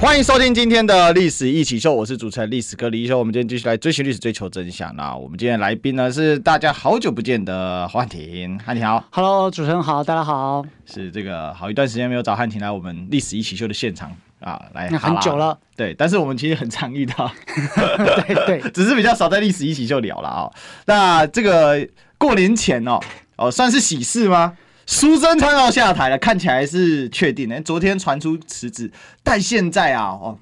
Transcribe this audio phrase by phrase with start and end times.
[0.00, 3.18] 欢迎收听今天的历史一起秀，我是主持人历史哥李易修。
[3.18, 4.96] 我们今天继续来追寻历史，追求真相。
[4.96, 10.64] 那我们今天的来宾呢是大家好久不见的汉庭，汉庭好，Hello，主持人好，大家好。
[10.86, 14.10] 是这个好一段时间没有找汉庭来我们历史一起秀的现场
[14.40, 15.58] 啊，来很久了。
[15.76, 17.30] 对，但是我们其实很常遇到，
[18.26, 20.52] 对对，只是比较少在历史一起秀聊了啊、哦。
[20.86, 22.98] 那这个过年前哦，
[23.36, 24.54] 哦算是喜事吗？
[24.92, 27.62] 苏贞昌要下台了，看起来是确定的。
[27.62, 28.90] 昨天传出辞职，
[29.22, 30.36] 但现在啊，哦，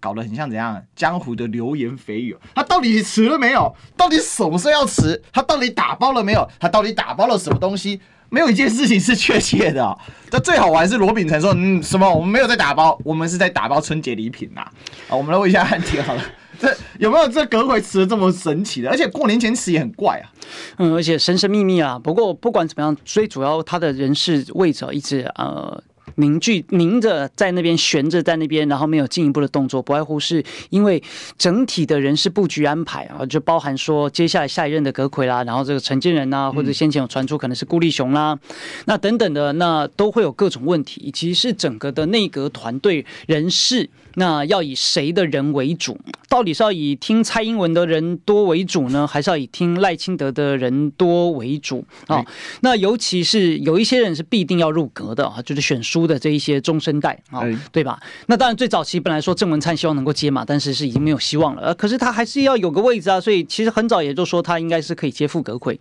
[0.00, 0.82] 搞得很像怎样？
[0.96, 3.72] 江湖的流言蜚语，他到底辞了没有？
[3.96, 5.22] 到底什么时候要辞？
[5.32, 6.46] 他到底打包了没有？
[6.58, 8.00] 他到底打包了什么东西？
[8.28, 9.96] 没有一件事情是确切的、哦。
[10.28, 12.12] 这最好玩是罗秉成说，嗯，什么？
[12.12, 14.62] 我们没有在打包，我们是在打包春节礼品呐。
[15.08, 16.22] 啊，我们来问一下汉庭好了。
[16.62, 18.88] 这有没有这隔会吃的这么神奇的？
[18.88, 20.30] 而且过年前吃也很怪啊。
[20.78, 21.98] 嗯，而且神神秘秘啊。
[21.98, 25.82] 不过不管怎么样，最主要他的人事位置一直呃。
[26.16, 31.02] 凝聚凝着在那边悬着在那边，然后没有进一步的动作，不外乎是因为
[31.38, 38.38] 整体的人事布局安排啊，就包含说接下来下一任的阁揆啦，然后这个陈建仁呐，或者先前有传出可能是顾立雄啦，
[38.86, 45.98] 那等等的，那都会有各种问题，以及是整个的内阁团队人事，那要以谁的人为主？
[46.28, 52.24] 到底是要以听蔡英文的人多为主呢，还是要以听赖清德的人多为主啊？
[52.60, 56.01] 那尤其是有一些人是必定要入阁的啊，就是选书。
[56.06, 58.00] 的这一些中生代啊，对吧？
[58.26, 61.62] 那当然最早期本来说郑文灿希望能够接嘛，但是是已经没有希望了。
[61.62, 65.78] 呃可是他还是要有个位置啊，所以其实很早也就说他应该是可以接副阁揆。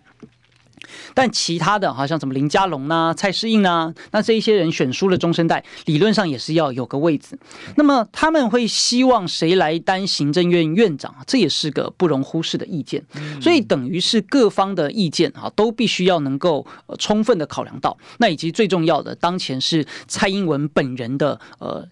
[1.13, 7.37] 但其他的，好像什么林佳龙呐、蔡适应呐，那这一些人选输了中生代，理论上也是要有个位置。
[7.75, 11.15] 那么他们会希望谁来当行政院院长？
[11.25, 13.03] 这也是个不容忽视的意见。
[13.41, 16.65] 所以等于是各方的意见啊，都必须要能够
[16.97, 17.97] 充分的考量到。
[18.17, 21.87] 那以及最重要的，当前是蔡英文本人的呃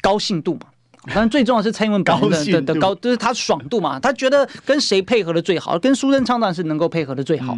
[0.00, 0.62] 高兴度嘛。
[1.06, 3.98] 当然，最重要是蔡英文本人的的的高，就是他爽度嘛。
[3.98, 7.56] 他觉得跟谁配合的最好，跟苏贞昌当然是能够配合的最好。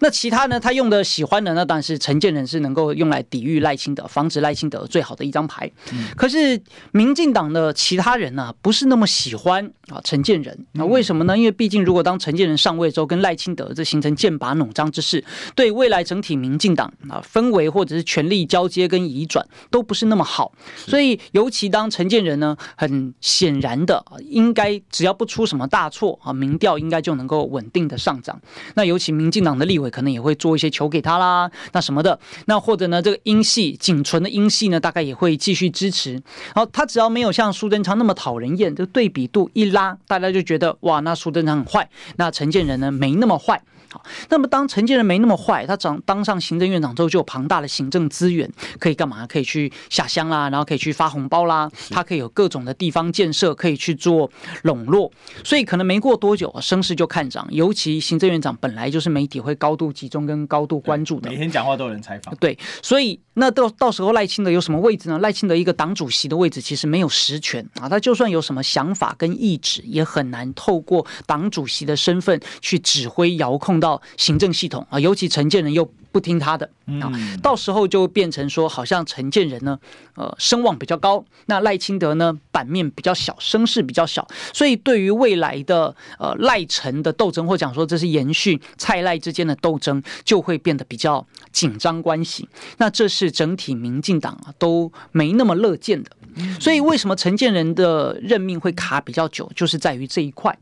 [0.00, 0.58] 那其他呢？
[0.58, 5.70] 他用的喜欢的那当然是陈建仁是能够用来抵御赖清德、防止赖清德最好的一张牌。
[6.16, 6.60] 可是
[6.90, 10.66] 民进党的其他人呢，不是那么喜欢啊陈建仁。
[10.72, 11.38] 那为什么呢？
[11.38, 20.52] 因为毕竟如果当陈建仁上位之后，跟赖清德这形成剑拔弩张之势，对未来整体民进党啊氛围或者是权力交接跟移转都不是那么好。
[20.76, 22.56] 所以尤其当陈建仁呢。
[22.76, 28.40] 很显然的，应该只要不出什么大错啊，民调应该就能够稳定的上涨。
[28.74, 36.12] 那尤其民进党的立委可能也会做一些球给他啦，那什么的，那或者呢，这个英系仅存的英系呢，大概也会继续支持。
[36.54, 43.62] 然后他只要没有像苏贞昌那么讨人厌，这对比度一拉，大家就觉得哇，那苏贞昌很坏，那陈建仁呢没那么坏。
[43.92, 49.26] 好，那么当承建人没那么坏，他长当上行政院长之后，就有庞大的行政资源，可以干嘛？
[49.26, 54.30] 可以去下乡啦，然后可以去发红包啦，他可以有各种的地方建设，可以去做
[54.62, 55.12] 笼络，
[55.44, 57.46] 所以可能没过多久，声势就看涨。
[57.50, 62.34] 尤其行政院长本来就是媒体会高度集中跟高度关注的，每天讲话都有人采访。
[62.36, 65.18] 对，所以那到到时候赖清德有什么位置呢？
[65.18, 76.70] 赖清德一个党主席的位置其实没有实权啊，他就算有什么想法跟意志，也很难透过党主席的身份去指挥遥控到行政系统啊，尤其陈建仁又不听他的
[77.00, 77.10] 啊，
[77.42, 79.76] 到时候就变成说，好像陈建仁呢，
[80.14, 92.48] 呃，声望比较高，那赖清德呢，版面比较小，声势比较小，所以对于未来的呃赖陈的斗争，或讲说这是延续蔡赖之间的斗争，就会变得比较紧张关系。
[92.78, 96.10] 那这是整体民进党啊都没那么乐见的。
[96.58, 100.56] 所以为什么陈建仁的任命会卡比较久，就是在于这一块。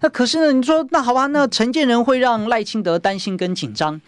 [0.00, 4.00] 那可是呢，你说那好吧，那陈建仁会让赖清德担心跟紧张，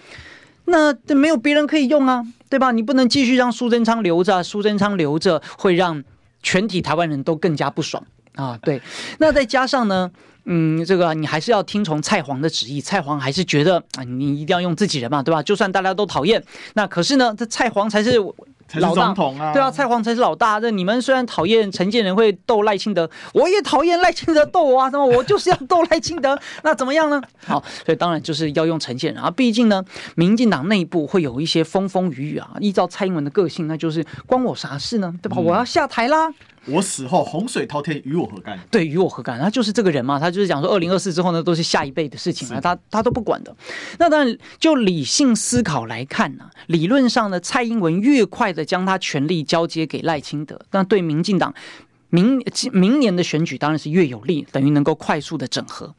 [0.64, 2.72] 那这没有别人可以用啊，对吧？
[2.72, 6.02] 你不能继续让苏贞昌留着，苏贞昌留着会让
[6.42, 8.58] 全体台湾人都更加不爽啊。
[8.60, 8.82] 对，
[9.18, 10.10] 那再加上呢，
[10.44, 15.42] 嗯，这个你还是要听从蔡黄的旨意，蔡黄还是觉得啊，你一定要用自己人嘛，对吧？
[15.42, 16.42] 就算大家都讨厌，
[16.74, 18.20] 那可是呢，这蔡黄才是。
[18.74, 20.60] 老大啊，对啊，蔡黄才是老大。
[20.60, 24.90] 这你们虽然讨厌陈建仁会斗赖清德，我也讨厌赖清德斗我啊！
[24.90, 27.20] 什么，我就是要斗赖清德， 那怎么样呢？
[27.46, 29.30] 好，所以当然就是要用陈建仁啊。
[29.30, 29.82] 毕竟呢，
[30.16, 32.50] 民进党内部会有一些风风雨雨啊。
[32.60, 35.14] 依照蔡英文的个性，那就是关我啥事呢？
[35.22, 35.38] 对吧？
[35.38, 36.32] 我要下台啦。
[36.68, 38.58] 我死后洪水滔天，与我何干？
[38.70, 39.38] 对，与我何干？
[39.40, 43.54] 他就是这个人嘛，他就是讲说，二零二四之后呢，都是下一辈的事情啊，他他都不管的。
[43.98, 51.54] 那当然，就理性思考来看呢、啊，理论上呢，蔡英文越快的将他权力交接给赖清德，那对民进党
[52.10, 52.42] 明
[52.72, 55.94] 明年的选举当然是越有利，等于能够快速的整合。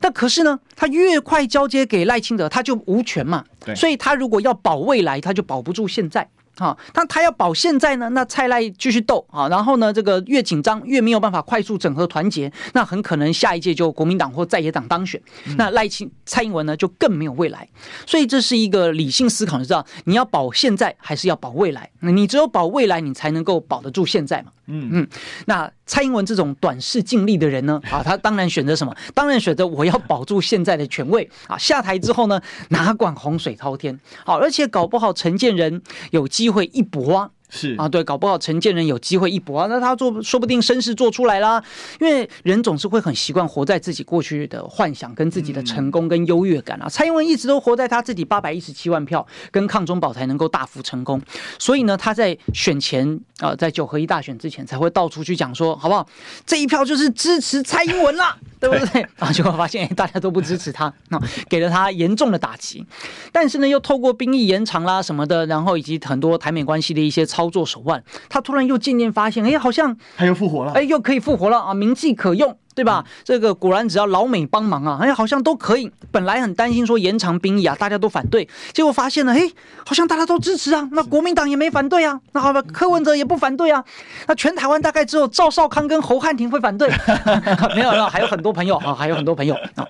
[0.00, 3.44] 但可是呢，他越快交接给赖清德，他就无权嘛。
[3.64, 6.26] 对，所以他如果要保未来，他就保不住现在。
[6.60, 15.18] 啊，他他要保现在呢，那蔡赖继续斗啊，然后呢，这个越紧张越没有办法快速整合团结，那很可能下一届就国民党或在野党当选，
[15.56, 17.66] 那赖清蔡英文呢就更没有未来。
[18.06, 21.90] 所以这是一个理性思考，你知道你要保现在还是要保未来？
[22.00, 24.52] 你只有保未来，你才能够保得住现在嘛。
[24.70, 25.08] 嗯嗯，
[25.46, 28.94] 那蔡英文这种短视尽利的人呢， 啊，他当然选择什么？
[29.14, 33.98] 当然选择我要保住现在的权位啊，下台之后呢，哪管洪水滔天？
[34.24, 37.30] 好，而且搞不好陈建仁有机会一搏啊。
[37.50, 41.62] 是啊，对，搞不好陈建仁有机会一搏啊，那他做说不定身世做出来啦。
[42.00, 46.88] 因为人总是会很习惯活在自己过去的幻想跟自己的成功跟优越感啊。
[46.88, 51.20] 蔡英文一直都活在他自己八百一十七万票跟抗中保台能够大幅成功，
[51.58, 56.06] 所以呢，他在选前啊、在九合一大选之前才会到处去讲说，好不好？
[56.46, 59.02] 这一票就是支持蔡英文啦，对不对？
[59.18, 61.20] 啊，结果发现大家都不支持他，那
[61.50, 62.86] 给了他严重的打击。
[63.32, 67.50] 但是呢，又透过兵役延长啦什么的，然后以及很多台美关系的一些操。
[67.50, 72.56] 作手腕，他突然又渐渐发现，哎，好像他又复活了，哎，又可以复活了啊，名计可用。
[72.80, 73.04] 对吧？
[73.22, 75.90] 这个果然只要老美帮忙啊，哎，好像都可以。
[76.10, 79.50] 本来很担心说延长兵役啊，大家都反对，结果发现了，哎，
[79.84, 80.88] 好像大家都支持啊。
[80.92, 83.84] 那国民党也没反对啊，那好吧，柯文哲也不反对啊。
[84.26, 86.88] 那全台湾大概只有赵少康跟侯汉廷会反对，
[87.76, 89.86] 没有没有，还有很多朋友啊，还有很多朋友啊。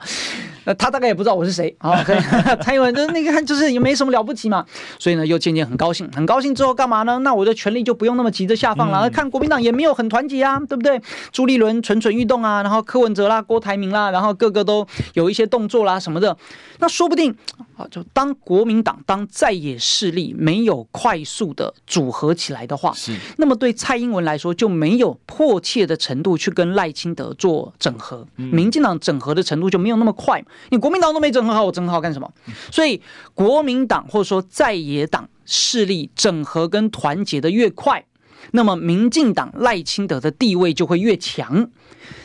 [0.71, 2.05] 那他大概也不知道我是谁啊。
[2.63, 4.65] 蔡英文就是那个就是也没什么了不起嘛，
[5.01, 7.19] 所以呢又渐渐很高兴，很高兴之后干嘛呢？
[7.19, 9.11] 那我的权力就不用那么急着下放了。
[9.11, 11.01] 看国民党也没有很团结啊，对不对？
[11.33, 12.63] 朱立伦蠢蠢欲动啊。
[12.63, 16.37] 然后柯文哲啦、郭台铭啦，然后个个都有一些动作啦什么的，
[16.79, 17.35] 那说不定
[17.77, 30.45] 啊，就当国民党当在野势力没有快速的组合起来的话，是那么对蔡英文来说就没有迫切的程度去跟赖清德做整合，民进党整合的程度就没有那么快。
[30.69, 32.31] 你国民党都没整合好，我整合好干什么？
[32.71, 33.01] 所以
[33.35, 38.05] 国民党或者说在野党势力整合跟团结的越快，
[38.53, 41.71] 那么民进党赖清德的地位就会越强。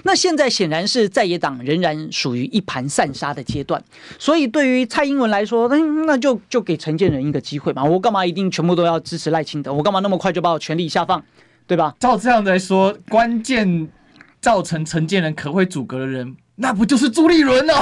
[0.03, 3.83] 那现在显然是在野党仍然属于一盘散沙的阶段，
[4.19, 7.83] 所以对于蔡英文来说，那那就就给陈建仁一个机会嘛。
[7.83, 9.73] 我干嘛一定全部都要支持赖清德？
[9.73, 11.23] 我干嘛那么快就把我权力下放？
[11.67, 11.95] 对吧？
[11.99, 13.89] 照这样来说，关键
[14.39, 16.35] 造成陈建仁可会阻隔的人。
[16.57, 17.73] 那不就是朱立伦 呢？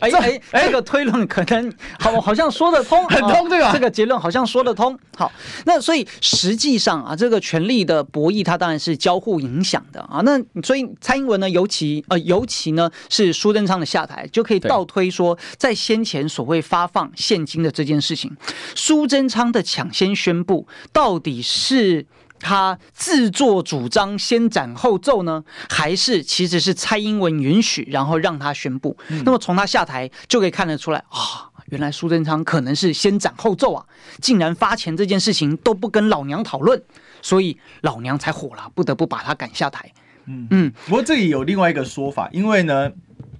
[0.00, 4.96] 哎哎哎，这个推论可能好，好像说得通，很通对吧、啊、这个结论好像说得通。
[5.16, 5.30] 好，
[5.64, 10.20] 那所以实际上啊，这个权力的博弈，它当然是交互影响的啊。
[10.24, 18.36] 那所以蔡英文呢，尤其呃，尤其呢是苏贞昌的下台，就可以倒推说，在先前所谓发放现金的这件事情，
[18.74, 22.06] 苏贞昌的抢先宣布到底是。
[22.40, 28.96] 他自作主张先斩后奏呢，还是其实是蔡英文允许，然后让他宣布？
[29.08, 33.84] 嗯、那么从他下台就可以看得出来啊、哦，原来苏贞昌可能是先斩后奏啊，
[34.20, 36.82] 竟然发钱这件事情都不跟老娘讨论，
[37.22, 39.92] 所以老娘才火了，不得不把他赶下台。
[40.26, 42.90] 嗯嗯，不过这里有另外一个说法，因为呢。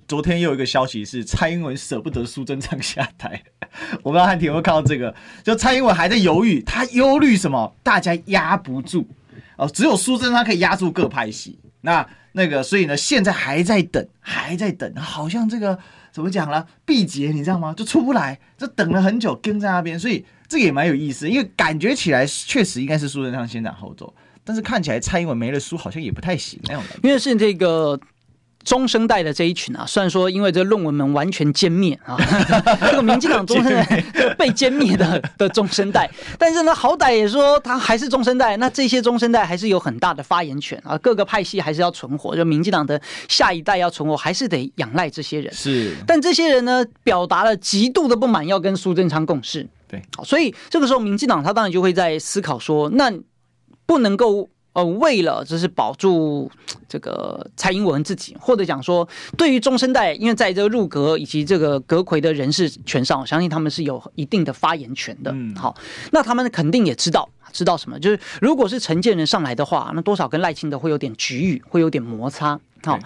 [0.08, 3.42] 昨天又有一个消息是蔡英文舍不得苏贞昌下台，
[4.04, 5.12] 我不知道汉庭有没有看到这个？
[5.42, 7.74] 就蔡英文还在犹豫，他忧虑什么？
[7.82, 9.08] 大家压不住
[9.56, 11.58] 哦，只有苏贞昌可以压住各派系。
[11.80, 15.76] 那那个，所以呢，现在还在等，还在等，好像这个
[16.12, 16.64] 怎么讲呢？
[16.84, 17.75] 毕节你知道吗？
[17.76, 19.98] 就出不来，就等了很久，跟在那边。
[19.98, 27.08] 所以这个也蛮有意思，因为感觉起来确实应该是苏贞昌先斩后奏，但是看起来蔡英文没了书好像也不太行那种感觉。
[27.08, 27.98] 因为是这个。
[28.66, 32.18] 中生代的这一群啊，虽然说因为这论文门完全歼灭啊，
[32.90, 34.04] 这个民进党中生代
[34.37, 45.54] 被歼灭的的中生代，但是呢，好歹也说他还是中生代，那这些中生代还是有很大的发言权啊，各个派系还是要存活，就民进党的下一代要存活，还是得仰赖这些人。
[45.54, 49.64] 是，但这些人呢，表达了极度的不满，要跟苏贞昌共事。
[49.87, 53.12] 对，好，所以这个时候民进党他当然就会在思考说，那
[53.87, 54.50] 不能够。
[54.76, 56.50] 呃，为了就是保住
[56.87, 65.30] 这个蔡英文自己，或者讲说，对于中生代，因为在这个入阁以及这个阁魁的人事权上，我相信他们是有一定的发言权的。
[65.33, 65.75] 嗯，好，
[66.12, 67.99] 那他们肯定也知道，知道什么？
[67.99, 72.61] 就是如果是陈建仁上来的话，那多少跟赖清德会有点局域，会有点摩擦。
[72.85, 72.99] 好，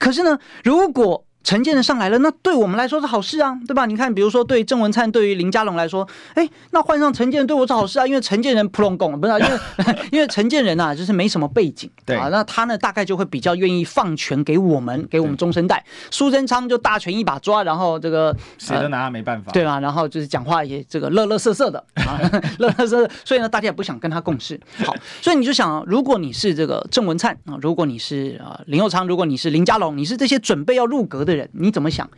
[0.00, 3.86] 可是呢，如果陈建人上来了，那对我们来说是好事啊，对吧？
[3.86, 15.84] 你看，比如说对郑文灿，对于林佳龙来说，哎，那换上陈建仁对我是好事啊，因为陈建人普隆贡不是、啊，因为 因为陈建人啊，就是没什么背景，对啊，那他呢大概就会比较愿意放权给我们，给我们中生代。
[16.10, 19.80] 苏贞昌就大权一把抓，然后这个谁都拿他没办法，对吧？
[19.80, 22.18] 然后就是讲话也这个乐乐色色的啊，
[22.58, 24.58] 乐乐色色，所以呢，大家也不想跟他共事。
[24.84, 32.08] 好，所以你就想，如果你是这个郑文灿啊，如果你是啊林佑昌，如果你是林佳龙，你是这些准备要入阁的人，你怎么想？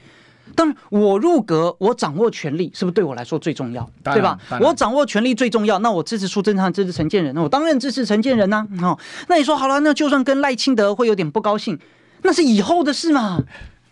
[0.54, 3.90] 当然，我入阁，我掌握权力，是不是对我来说最重要？
[4.04, 4.38] 对吧？
[4.61, 8.66] 我掌握权力最重要，那我支持苏贞昌，支持陈建仁，那我当然支持陈建仁呐。
[8.83, 8.97] 哦，
[9.28, 11.78] 那你说好了，那就算跟赖清德会有点不高兴，
[12.23, 13.42] 那是以后的事嘛。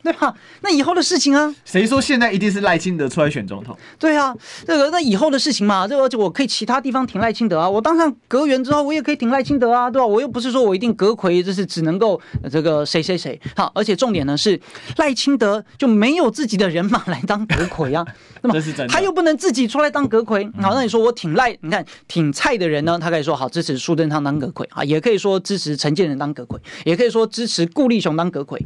[0.02, 0.34] 对吧？
[0.62, 3.76] 那以后的事情啊，谁说现在一定是赖清德出来选总统？
[3.98, 4.34] 对啊，
[4.66, 10.06] 这个那以后的事情嘛，这个而且我可以其他地方挺赖清德啊，我当上阁员之后，我也可以挺赖清德啊，对吧？
[10.06, 14.60] 我又不是说我一定阁魁就是只能够这个谁谁谁好，而且重点呢是
[14.96, 18.04] 赖清德就没有自己的人马来当阁魁啊，
[18.42, 28.60] 那么 他又不能自己出来当阁魁，好，那你说我挺赖，你看挺菜的人呢，他可以说好支持苏贞昌当阁魁啊，也可以说支持陈建仁当阁魁，也可以说支持顾立雄当阁魁，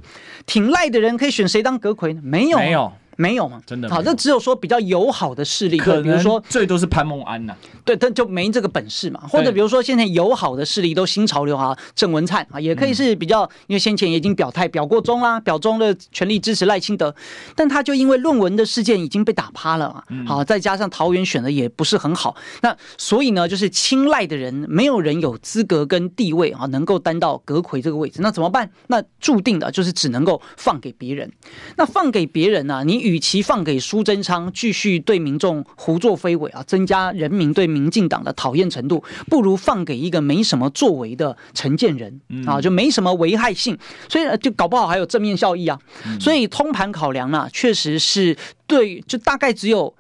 [0.47, 2.21] 挺赖的人可以可以选谁当阁魁呢？
[2.23, 2.93] 没有。
[3.17, 3.61] 没有嘛？
[3.67, 9.21] 真的好，那只有说比较友好的势力，可比如说最多是潘孟安呐、啊，对，但就没这个本事嘛。
[9.29, 17.15] 或者比如说现在友好的势力都新潮流啊，郑文灿啊，也可以是比较，嗯、因为先前也已经表态表过忠啦，表忠的全力支持赖清德，
[17.55, 20.25] 但他就因为论文的事件已经被打趴了嘛。
[20.27, 28.71] 好，再加上桃园选的也不是很好，那所以呢，就是青睐的人没有人有资格跟地位啊，能够担到阁魁这个位置，那怎么办？
[28.89, 31.33] 那注定的就是只能够放给别人。
[31.77, 32.83] 那放给别人呢、啊？
[32.83, 45.79] 你与其放给苏贞昌继续对民众胡作非为啊，增加人民对民进党的讨厌程度，不如放给一个没什么作为的陈建仁啊，就没什么危害性，所以就搞不好还有正面效益啊。
[46.21, 48.37] 所以通盘考量呢，确实是
[48.67, 49.95] 对，就大概只有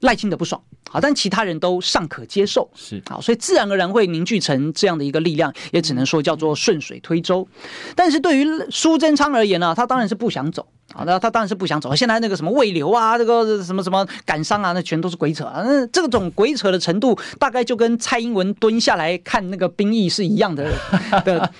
[0.00, 0.60] 赖清德不爽。
[0.92, 7.46] 好，但其他人都尚可接受，是好，所以自然而然会凝聚成这样的一个力量，也只能说叫做顺水推舟。
[7.94, 11.94] 但是对于苏贞昌而言呢，他当然是不想走，好，那他当然是不想走。
[11.94, 15.62] 现在那个什么胃瘤啊，这个什么什么感伤啊，那全都是鬼扯啊。
[15.64, 20.70] 那这种鬼扯的程度，大概就跟蔡英文蹲下来看那个兵役是一样的
[21.24, 21.50] 的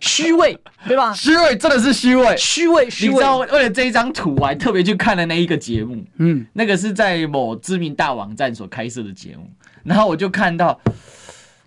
[0.00, 0.58] 虚伪，
[0.88, 1.12] 对吧？
[1.14, 3.12] 虚伪真的是虚伪，虚伪，虚伪。
[3.12, 8.16] 你知道为了这一张图，我还特别去看了那一个节目，嗯，那个是在某知名大。
[8.16, 9.46] 网站所开设的节目，
[9.84, 10.80] 然后我就看到，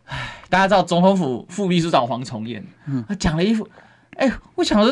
[0.05, 3.69] 唉，大家知道总统府副秘书长黄崇彦，嗯，他讲了一副，
[4.15, 4.91] 哎，我想说，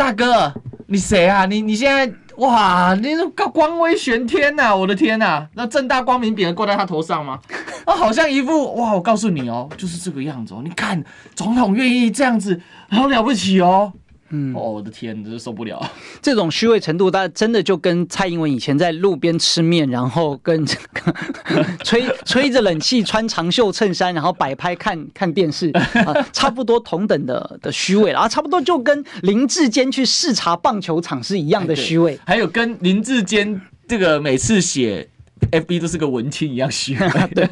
[0.00, 0.50] 大哥，
[0.86, 1.44] 你谁啊？
[1.44, 3.14] 你你现在哇，你
[3.52, 4.74] 光威玄天呐、啊！
[4.74, 7.38] 我的天呐、啊，那正大光明匾挂在他头上吗？
[7.84, 10.62] 啊，好像一副哇，我告诉你哦，就是这个样子哦。
[10.64, 11.04] 你看，
[11.34, 13.92] 总统愿意这样子，好了不起哦。
[14.30, 15.80] 嗯，哦，我的天，真是受不了！
[16.22, 21.14] 这种虚伪程度，他真的就跟蔡英文以前在路边吃面，然后跟这 个
[21.84, 25.70] 吹 吹着冷气，穿长袖衬衫，然后摆拍看看电视
[26.06, 35.08] 啊，差不多同等的的虚伪了啊，差不多就跟林志坚去视察棒球场是一样的虚伪，还有跟林志坚这个每次写
[35.50, 37.48] FB 都是个文青一样虚伪，对。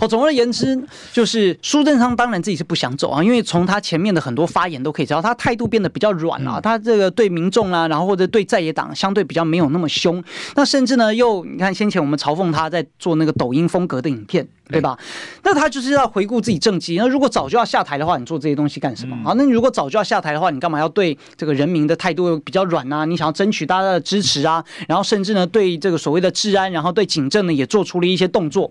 [0.00, 0.78] 哦，总而言之，
[1.12, 6.60] 就是苏贞昌当然自己是不想走啊，因为从他前面的很多发言都可以知道，他态度变得比较软了、啊。
[6.60, 10.22] 他这个对民众啊，然后或者对在野党相对比较没有那么凶。
[10.54, 14.98] 那甚至呢，又你看先前我们嘲讽他在做那个抖音风格的影片，对吧？
[15.42, 16.96] 那他就是要回顾自己政绩。
[16.98, 19.16] 那如果早就要下台的话，你做这些东西干什么？
[19.24, 23.04] 好，那你如果早就要下台的话，你干嘛要对这个人民的态度比较软啊？
[23.04, 24.64] 你想要争取大家的支持啊？
[24.88, 28.70] 然后甚至呢，对这个所谓的治安，然后对警政呢，也做出了一些动作。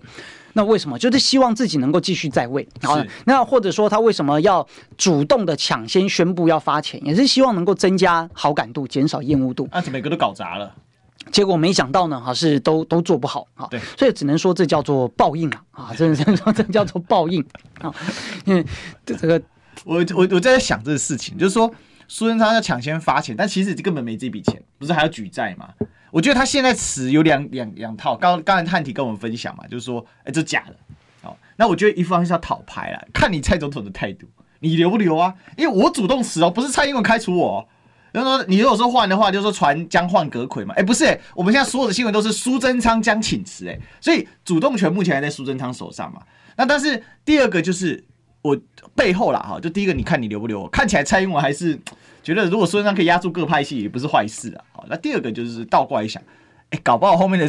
[0.56, 0.98] 那为什么？
[0.98, 2.66] 就是希望自己能够继续在位。
[2.82, 9.68] 好，那或者说他为什么要主动的抢先宣布要发钱，也是希望能够增加好感度，减少厌恶度。
[9.70, 10.74] 那每个都搞砸了，
[11.30, 13.66] 结果没想到呢，哈，是都都做不好啊。
[13.70, 15.60] 对，所以只能说这叫做报应啊！
[15.72, 17.44] 啊，真的， 真的说这叫做报应
[17.80, 17.94] 啊。
[18.46, 18.64] 因为
[19.04, 19.38] 这个，
[19.84, 21.70] 我我我在想这个事情，就是说
[22.08, 25.68] 苏贞昌要抢先发钱，但其实根本没这笔钱，不是还要举债吗？
[26.16, 30.74] 我觉得他现在词有两两两套，刚刚才汉庭跟我们分享嘛，就是说，哎，这假的，
[31.20, 34.26] 好，那我觉得一方面是要讨牌了，看你蔡总统的态度，
[34.60, 35.34] 你留不留啊？
[35.58, 37.68] 因为我主动辞哦，不是蔡英文开除我，
[38.12, 46.22] 然后说你如果说换的话，就是说传将换阁揆嘛，哎，不是，我们现在所有的新闻都是苏贞昌将请辞，哎，所以主动权目前还在苏贞昌手上嘛。
[46.56, 48.02] 那但是第二个就是
[48.40, 48.58] 我
[48.94, 51.78] 背后啦，哈，就第一个你看你留不留，看起来蔡英文还是。
[52.26, 54.58] 觉得如果苏贞昌可以压住各派系，也不是坏事啊。
[54.72, 56.20] 好，那第二个就是倒过来想，
[56.70, 57.46] 哎，搞不好后面的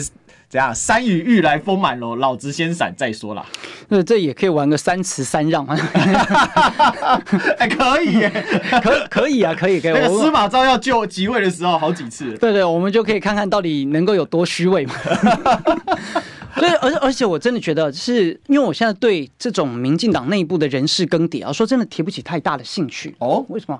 [0.47, 0.71] 怎样？
[0.75, 3.43] 山雨欲来风满楼，老子先闪再说啦。
[3.87, 5.75] 那这也可以玩个三辞三让啊。
[7.57, 8.29] 哎，可以耶，
[8.83, 9.93] 可可以啊，可以可以。
[9.93, 12.37] 那个司马昭要就即位的时候，好几次。
[12.37, 14.93] 对对，我们就可以看看到底能够有多虚伪嘛。
[16.59, 23.45] 所以，而而且我真的觉得，是因为我现在对这种民进党内部的人事更迭啊，说真的提不起太大的兴趣哦。
[23.49, 23.79] 为什么？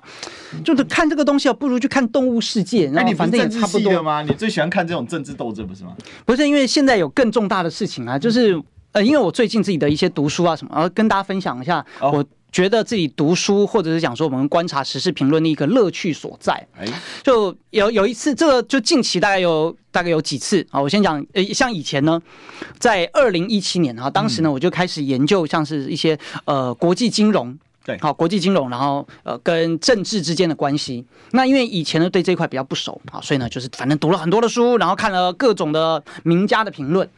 [0.64, 2.88] 就是看这个东西啊，不如去看动物世界。
[2.92, 4.22] 那你反正也差不多吗？
[4.22, 5.96] 你最喜欢看这种政治斗争，不是吗？
[6.24, 8.60] 不是，因为现在有更重大的事情啊，就是
[8.92, 12.24] 呃，因为我最近自己的一些读书啊什么，然后跟大家分享一下我。
[12.50, 16.66] 觉得自己读书，或者是讲说我们观察时事评论的一个乐趣所在。
[17.22, 20.80] 就有有一次，这个就近期大概有大概有几次啊。
[20.80, 22.20] 我先讲，呃，像以前呢，
[22.78, 27.58] 在二零一七年啊，当时呢，我就开始研究像是一些呃国际金融。
[27.88, 31.02] 对，好，国际金融，然后呃，跟政治之间的关系。
[31.30, 37.08] 那因为以前呢，对这一块比较不熟啊，所以呢，就是反正读了很多的书，然后看了各种的名家的评论。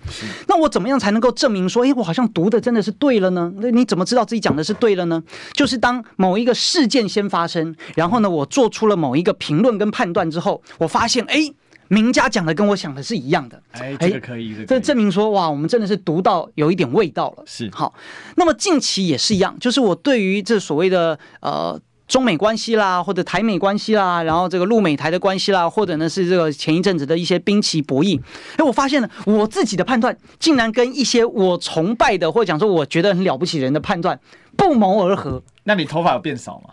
[0.47, 3.53] 那我怎么样才能够证明说，哎，我好像读的真的是对了呢？
[3.57, 5.21] 那你怎么知道自己讲的是对了呢？
[5.55, 11.53] 就是当某一个事件先发生，然后呢，我做出了某一个评论跟判断之后，我发现，哎。
[11.90, 17.42] 名家讲的跟我想的是一样的，哎，这个可以，这证明说哇，我们真的是读到有一点味道了。
[17.44, 17.68] 是。
[17.73, 17.92] 好，
[18.37, 28.20] 那么近期也是一样，就是我对于这所谓的呃中美关系啦，或者台美关系啦，然后这个陆美台的关系啦，或者呢是这个前一阵子的一些兵棋博弈，
[28.56, 34.16] 哎，我发现呢，我自己的判断竟然跟一些我崇拜的或者讲说我觉得很了不起人的判断
[34.61, 35.43] 不谋而合。
[35.64, 36.71] 那你头发有变少吗？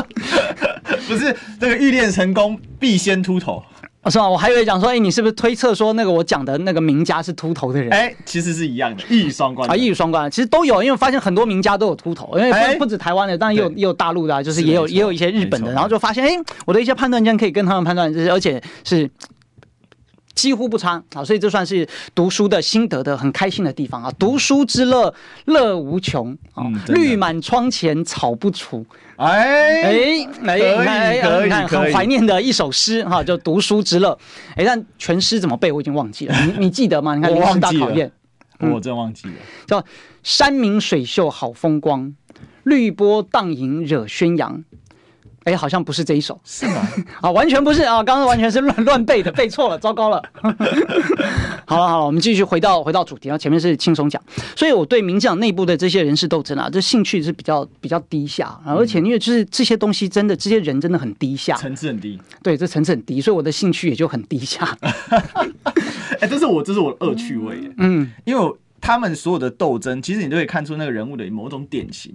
[1.08, 3.62] 不是，这个欲练成功必先秃头，
[4.06, 4.28] 是吗？
[4.28, 7.90] 我还以为讲说，哎，你是不是推测说那个我讲的那个名家是秃头的人？
[7.92, 10.30] 哎，其实是一样的，一语双关啊，一语双关。
[10.30, 16.30] 其实都有，因为我发现很多名家都有秃头，因为不不止台湾的，当然也有也有大陆的，啊，就是也有也有一些日本的，然后就发现，哎，
[16.66, 19.10] 我的一些判断竟然可以跟他们判断，就是而且是。
[20.40, 24.10] 几乎不差啊，所以这算是读书的心得的很开心的地方啊！
[24.18, 25.12] 读书之乐，
[25.44, 26.64] 乐无穷啊！
[26.88, 34.18] 绿满窗前草不除，哎哎哎，可以可以，很怀念的一首诗哈，就读书之乐。
[34.56, 37.14] 哎，但全诗怎么背我已经忘记了，你你记得吗？
[37.14, 38.10] 你看临时大考验，
[38.60, 39.34] 我真忘记了。
[39.66, 39.84] 叫
[40.22, 42.14] 山明水秀好风光，
[42.62, 44.64] 绿波荡影惹宣扬。
[45.50, 46.88] 哎，好像不是这一首，是吗？
[47.22, 48.02] 啊，完全不是啊！
[48.04, 50.22] 刚刚完全是乱 乱背的，背错了，糟糕了。
[51.66, 53.36] 好了好了，我们继续回到回到主题啊。
[53.36, 54.22] 前面是轻松讲，
[54.54, 58.74] 所以我对民进党内部的这些人事斗争啊，这兴趣是比较比较低下啊。
[58.76, 62.16] 而且因为就是这些东西真的，这些人真的很低下，层次很低。
[62.44, 64.76] 对，这层次很低，所以我的兴趣也就很低下。
[66.20, 67.72] 哎，这是我这是我的恶趣味。
[67.78, 72.14] 嗯，因为他们所有的斗争，其实你都可以看出那个人物的某种典型。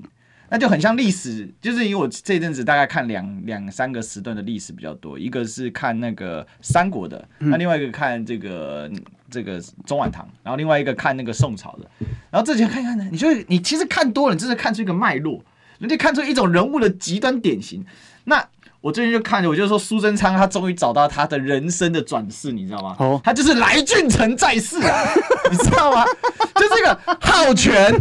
[0.56, 8.90] 那就很像历史，就是因为我这阵子大概看两两三个时段的历史比较多，一个是看那个三国的，那另外一个看这个
[9.30, 11.90] 这个中晚唐，然后另外一个看那个宋朝的，
[12.32, 15.44] 然后这些看看呢，你就你其实看多了，你真的看出一个脉络，
[15.80, 17.86] 人家看出一种人物的极端典型。
[18.24, 18.48] 那
[18.86, 22.96] 我最近就看着，我就说苏贞昌他终于找到他的人生的转世，你知道吗？
[23.00, 25.10] 哦，他就是来俊臣在世啊，
[25.50, 26.06] 你知道吗？
[26.54, 27.92] 就这个好权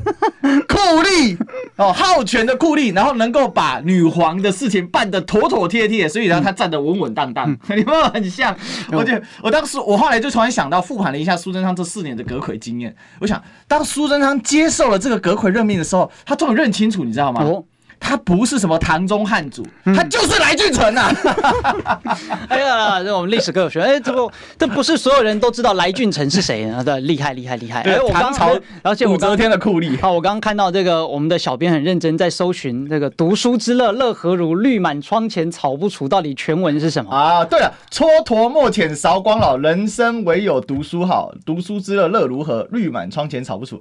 [0.68, 1.38] 酷吏
[1.76, 8.54] 哦，好权的酷吏，然后能够把女皇的事情办得妥妥帖帖，所以让他站得稳稳当当，嗯、 你们很像。
[8.92, 17.42] 我就我当时我后来就突然想到复盘了一下苏贞昌这四年的阁揆经验，我想当苏贞昌接受了这个阁揆任命的时候，他终于认清楚，你知道吗？
[17.42, 17.64] 哦
[18.06, 21.10] 他不是什么唐宗汉祖，嗯、他就是来俊臣呐！
[22.48, 26.82] 哎呀，这我们历史课有学，哎，这不，这不是所有人都知道来俊臣是谁啊？
[26.84, 27.82] 对，厉害，厉害，厉害！
[27.82, 29.98] 对，唐朝，而且武则天的酷吏。
[30.02, 34.54] 好，我刚刚看到这个，我们的小编很认真在搜寻这个“读书之乐，乐何如？
[34.54, 37.42] 绿满窗前草不除”，到底全文是什么啊？
[37.42, 41.32] 对了，蹉跎莫遣韶光老，人生唯有读书好。
[41.46, 42.68] 读书之乐，乐如何？
[42.70, 43.80] 绿满窗前草不除。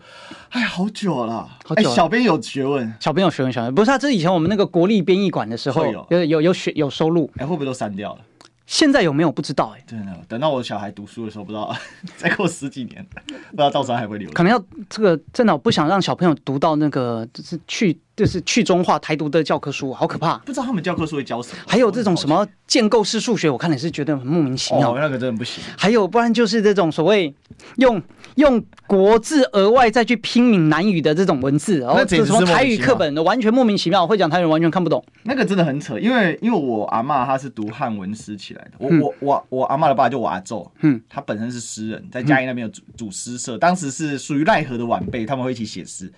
[0.52, 1.90] 哎，好久了，好久了。
[1.90, 4.13] 哎，小编有学问，小编有学问，小编不是他这。
[4.14, 8.22] 以前我们那个国立编译馆的时候，有有有有学有收录，哎，会不会都删掉了？
[8.66, 9.76] 现在有没有不知道？
[9.78, 11.76] 哎，真的，等到我小孩读书的时候，不知道
[12.16, 14.32] 再过十几年，不知道到时候还会留。
[14.32, 18.00] 可能要这个真的，我不想让小朋友读到那个，就是去。
[18.16, 20.38] 就是去中化台独的教科书，好可怕！
[20.40, 21.58] 不知道他们教科书会教什么。
[21.68, 24.94] 还有这种什么建构式数学，我看也是觉得很莫名其妙。
[24.94, 25.64] 哦，那个真的不行。
[25.76, 27.34] 还有，不然就是这种所谓
[27.78, 28.00] 用
[28.36, 35.04] 用国字额外再去拼闽南语的这种文字，然后这什么台语课本的，完全莫名其妙，会讲台语完全看不懂。
[35.24, 46.12] 那个真的很扯，因为因为我阿妈她是读汉文诗起来的，我、嗯、我我我阿妈的爸就我阿昼，嗯，他本身是诗人，在嘉义那边有组组诗社，当时是属于奈何的晚辈，他们会一起写诗。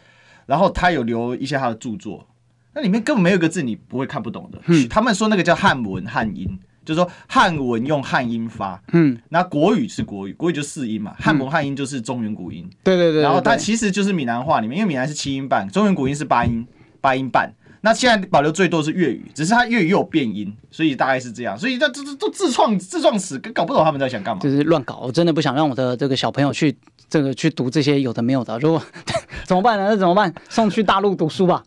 [0.46, 2.28] 然后他有留一些他的著作，
[2.74, 4.60] 那里面根本没有一个字你不会看不懂的。
[4.68, 6.48] 嗯、他们说那个叫汉文汉音，
[6.84, 16.68] 就是说汉文用汉音发，嗯，那国语是国语，国语就四音嘛，汉文汉音就是中原古音，对对对，然后它其实就是闽南话里面，因为闽南是七音半，中原古音是八音
[17.02, 17.52] 八音半。
[17.82, 21.56] 那现在保留最多是粤语，只是它粤语又有变音，所以大概是这样。
[21.56, 24.42] 所以这这这都自创自创史，搞不懂他们在想干嘛。
[24.42, 26.76] 就是乱搞，我真的不想让我的这个小朋友去
[27.10, 28.58] 这个去读这些有的没有的。
[28.60, 28.82] 如果
[29.46, 29.88] 怎么办呢？
[29.90, 30.34] 那怎么办？
[30.50, 31.62] 送去大陆读书吧，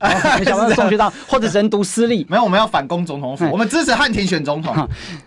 [0.44, 2.26] 小朋友送去大陆，或者只能读私立。
[2.28, 4.74] 没有，我们要反攻总统府，我们支持汉庭选总统。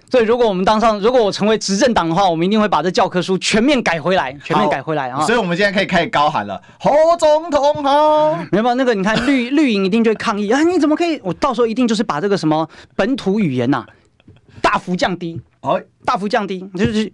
[0.09, 5.21] 所以如果我们当上，如果我成为执政党的话，我们一定会把这教科书全面改回来，全面改回来啊！
[5.25, 10.61] 所以我们现在可以开始高喊了：“侯总统好！”没有那个，你看绿绿营一定就会抗议啊！
[10.61, 11.17] 你怎么可以？
[11.23, 13.87] 我到时候一定就是把这个什么本土语言呐、啊、
[14.61, 17.11] 大幅降低，哦，大幅降低，就是。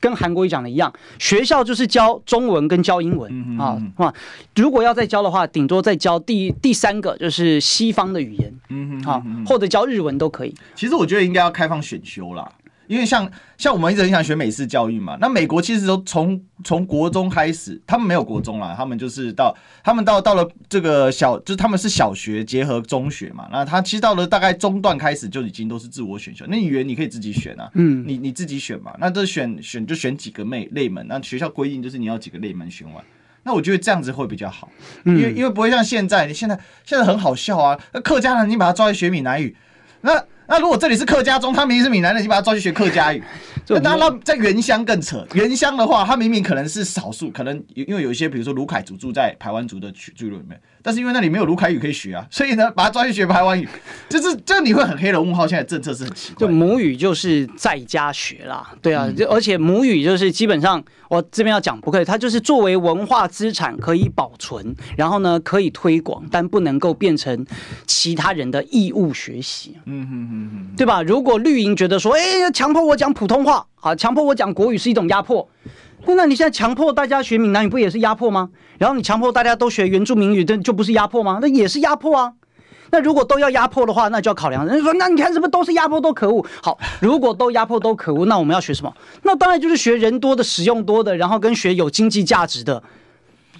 [0.00, 4.12] 跟韩国语讲的一样，学校就是教中文跟教英文啊啊！
[4.54, 10.54] 如果要再教的话，顶多再教第第三个就是西方的语言，嗯哼，啊，或者教日文都可以。
[10.74, 12.50] 其实我觉得应该要开放选修啦。
[12.86, 33.04] 因为像像我们一直很想学美式教育嘛，那美国其实都从从国中开始，他们没有国中啦，他们就是到他们到到了这个小，就是他们是小学结合中学嘛，那他其实到了大概中段开始就已经都是自我选修，那语言你可以自己选啊，嗯，你你自己选嘛，那这选选就选几个类类门，那学校规定就是你要几个类门选完，
[33.44, 34.68] 那我觉得这样子会比较好，
[35.04, 39.56] 因为因为不会像现在，你现在现在很好笑啊，那客家人你把他抓去学闽南语，
[40.02, 40.24] 那。
[40.46, 43.22] 那如果这里是客家中，他明明是闽南人，你把他抓去学客家语，
[43.68, 45.26] 那当然在原乡更扯。
[45.34, 50.60] 原乡的话，他明明可能是少数，可能因为有一些，比如说卢凯族住在台湾族的聚落里面。
[50.84, 53.66] 但是因为那里没有卢凯语可以学啊，所以呢，把他抓去学排湾语，
[54.10, 55.46] 就是这你会很黑的问号。
[55.46, 67.46] 现在政策是很奇怪，就母语就是在家学啦，对啊，就而且母语就是基本上我这边要讲不可以，它就是作为文化资产可以保存，然后呢可以推广，但不能够变成
[67.86, 69.74] 其他人的义务学习。
[69.86, 71.02] 嗯哼哼哼，对吧？
[71.02, 75.48] 如果绿营觉得说，哎，要强迫我讲普通话，啊，强迫我讲国语是一种压迫。
[76.06, 78.50] 那你现在强迫大家学闽南语，不也是压迫吗？
[78.78, 81.38] 然后你强迫大家都学原住民语，这就不是压迫吗？
[81.40, 82.32] 那也是压迫啊。
[82.90, 84.64] 那如果都要压迫的话，那就要考量。
[84.66, 86.44] 人家说，那你看什么都是压迫，都可恶。
[86.62, 88.94] 好，如果都压迫都可恶，那我们要学什么？
[89.22, 92.82] 那当然就是学人多的、使用多的，然后跟学有经济价值的。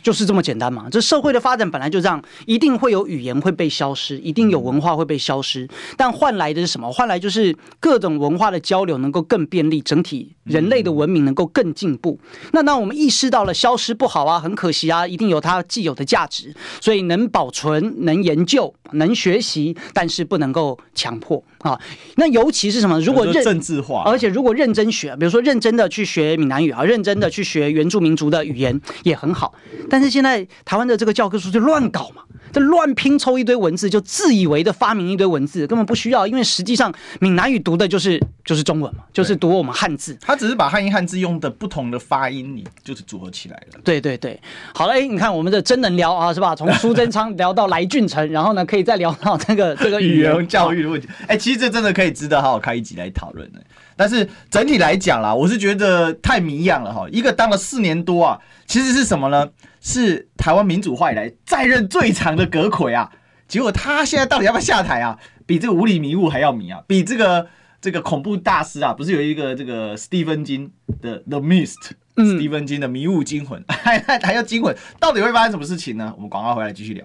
[0.05, 0.87] 就是这么简单嘛？
[0.91, 6.93] 这社会的发展本来就这样，一定会有语言会被消失，一定有文化会被消失，但换来的是什么？
[6.93, 12.21] 换来就是各种文化的交流能够更便利，整体人类的文明能够更进步。
[12.53, 21.79] 那当我们意识到了消失不好啊，很可惜啊，一定有它既有的价值，所以能保存、能研究、能学习，但是不能够强迫啊。
[22.15, 23.01] 那尤其是什么？
[23.01, 29.53] 如果认政治化，而且如果认真学，比如说认真的去学闽南语啊，认真的去学原住民族的语言也很好。
[29.91, 32.23] 但是现在台湾的这个教科书就乱搞嘛，
[32.53, 43.81] 就乱拼凑一堆文字，就自以为的发明一堆文字，根本不需要，因为实际上闽南语读的就是就是中文嘛，就是读我们汉字，他只是把汉音汉字用的不同的发音，你就是组合起来了。
[43.83, 44.41] 对对对，
[44.75, 46.55] 好了，哎，你看我们的真能聊啊，是吧？
[46.55, 51.09] 从苏贞昌聊到来俊臣，然后呢，可以再聊到这个这个语言教育的问题。
[51.23, 53.63] 哎、欸，其实这真的可以值得好好开一集来讨论的。
[53.97, 57.09] 但是整体来讲啦，我是觉得太迷样了哈。
[57.11, 59.49] 一个当了四年多啊，其实是什么呢？
[59.81, 63.13] 是台湾民主化以来在任最长的阁揆啊，
[63.47, 65.19] 结果他现在到底要不要下台啊？
[65.47, 66.81] 比这个无理迷雾还要迷啊！
[66.87, 67.47] 比这个
[67.79, 76.15] 这个恐怖大师啊，不是有一个这个史蒂芬金的 The Mist，史蒂芬金的迷雾惊魂，还 还要惊魂，到底会发生什么事情呢？
[76.17, 77.05] 我们广告回来继续聊。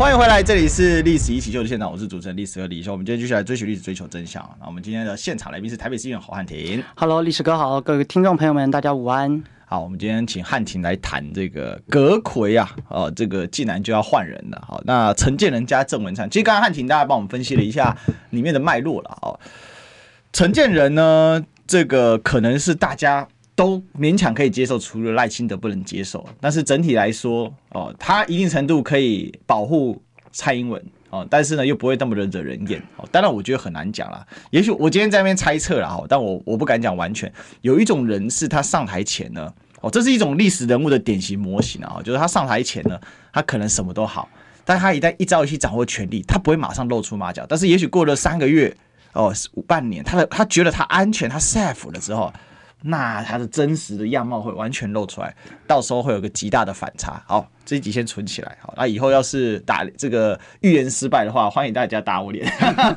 [0.00, 2.90] 欢迎回来，这里是《历史一起秀》的现场，我是主持人历史和李易修。
[2.90, 4.42] 我们今天继续来追寻历史，追求真相。
[4.58, 6.82] 那我们今天的现场来宾是台北市议员侯汉廷。
[6.96, 9.42] Hello，历史哥好，各位听众朋友们，大家午安。
[9.66, 14.64] 好，我们今天请汉廷来谈这个阁魁啊，哦，这个竟然就要换人了。
[14.66, 17.94] 好，那陈建仁加郑文灿，其实刚刚汉廷大家帮我们分析了一下
[18.30, 19.18] 里面的脉络了。
[19.20, 19.38] 哦，
[20.32, 23.28] 陈建仁呢，这个可能是大家
[23.60, 26.26] 都勉强可以接受，除了赖清德不能接受。
[26.40, 30.82] 但是整体来说，哦，他一定程度可以保护蔡英文。
[31.10, 32.82] 哦，但是呢，又不会那么的惹人厌。
[32.96, 34.26] 哦，当然我觉得很难讲啦。
[34.48, 37.30] 也许我今天在那边猜测了哈，但我我不敢讲完全。
[37.60, 42.98] 有一种人是他上台前呢，哦，这是一种历史人物的典型模型啊，就是他上台前呢，
[43.30, 44.26] 他可能什么都好，
[44.64, 47.44] 但他一旦一朝一夕掌握权力，他不会马上露出马脚。
[47.46, 48.74] 但是也许过了三个月，
[49.12, 49.30] 哦
[49.66, 52.32] 半年，他的他觉得他安全，他 safe 了之后。
[52.82, 55.34] 那他的真实的样貌会完全露出来，
[55.66, 57.22] 到时候会有个极大的反差。
[57.26, 58.56] 好，这一集先存起来。
[58.60, 62.50] 好，那以后要是打这个预言失败的话，欢迎大家打我脸。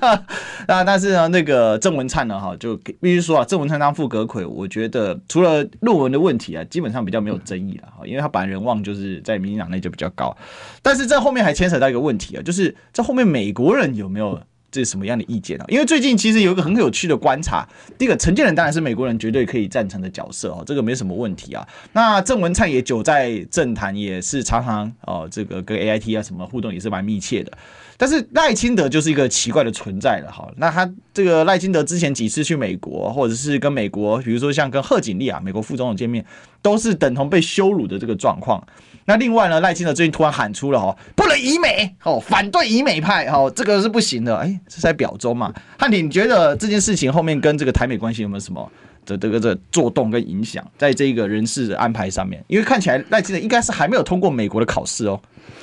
[0.67, 10.35] 那但是呢，那个郑文灿呢，哈，就必须说啊，郑文灿当副阁揆，我觉得除了论文的问题啊，基本上比较没有争议了哈，因为他本来人望就是在民进党内就比较高。
[10.81, 14.41] 但是这后面还牵扯到一个问题啊，就是这后面美国人有没有？
[14.73, 15.65] 这是什么样的意见呢？
[15.67, 17.63] 因为最近其实有一个很有趣的观察，
[17.95, 21.65] 第一个陈建仁当然是美国人绝对可以赞成的角色哦，这个没什么问题啊。
[21.91, 27.51] 那郑文灿也久在政坛，也是常常哦，这个跟 AIT 啊什么互动也是蛮密切的。
[27.95, 30.51] 但是赖清德就是一个奇怪的存在了哈。
[30.57, 36.25] 那他这个赖清德之前几次去美国，或者是跟美国，比如说像跟贺锦丽啊，美国副总统见面，
[36.63, 38.65] 都是等同被羞辱的这个状况。
[39.05, 44.37] 那另外呢，赖清德最近突然喊出了哈，不能以美哦，反对以美派哦，这个是不行的。
[44.37, 45.53] 哎，这是在表中嘛？
[45.77, 48.71] 汉鼎，你觉得这件事情后面跟这个台美关系有没有什么
[49.05, 52.43] 的这个这作动跟影响，在这个人事的安排上面？
[52.47, 55.19] 因为看起来赖清德应该是还没有通过美国的考试哦。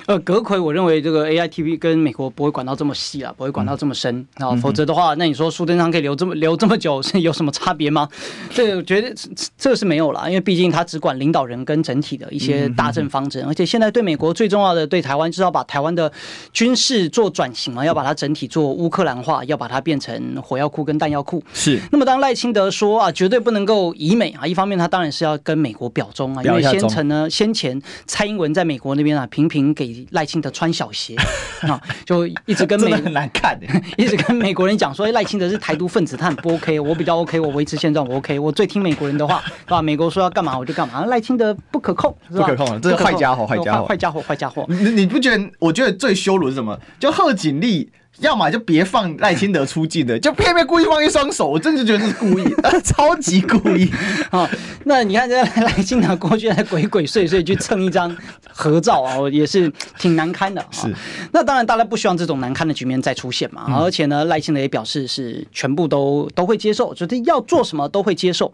[0.07, 8.09] 呃，格奎，我认为这个 AITV 跟美国不会管到这么细啊，不会管到这么深啊，否则的话，那你说苏贞昌可以留这么留这么久，是有什么差别吗？
[8.51, 9.15] 这个我觉得
[9.57, 16.11] 这个是没有啦，因为毕竟他只管领导人跟整体的一些大政方针，而且现在对美国最重要的对台湾就是要把台湾的
[16.53, 21.43] 军事做转型嘛，要把它整体做乌克兰化，要把它变成火药库跟弹药库。
[21.55, 21.81] 是。
[21.93, 31.15] 那么当赖清德说啊，绝对不能够以美啊，一方面他当然是要跟美国表忠啊，因为先前呢，先前蔡英文在美国那边啊，频频给赖清德穿小鞋
[31.63, 33.59] 啊，就一直跟美 很难看，
[33.97, 39.81] 一直跟美国人讲说赖清德是台独分子，他很不 OK，我比较 OK，我维持现状我 OK，我最听美国人的话，是吧？
[39.81, 42.47] 美国说要干嘛我就干嘛，赖清德不可控，是吧？
[42.47, 44.67] 不可控，这是坏家伙，坏家伙，坏家伙，坏家伙。
[44.69, 45.51] 你你不觉得？
[45.59, 46.79] 我觉得最羞辱是什么？
[46.99, 47.89] 就贺锦丽。
[48.19, 52.45] 要么就别放赖清德出镜的， 就偏偏故意放一双手，我真的觉得是故意，
[52.85, 53.91] 超级故意
[54.31, 54.49] 啊！
[54.85, 58.15] 那你看这赖清德过去还鬼鬼祟祟去蹭一张
[58.51, 60.63] 合照啊，也是挺难堪的。
[60.71, 60.93] 是，
[61.33, 63.65] 那当然大家不希望这种难堪的局面再出现嘛。
[63.81, 68.53] 而且呢，赖清德也表示是全部都都会接受，就是要做什么都会接受。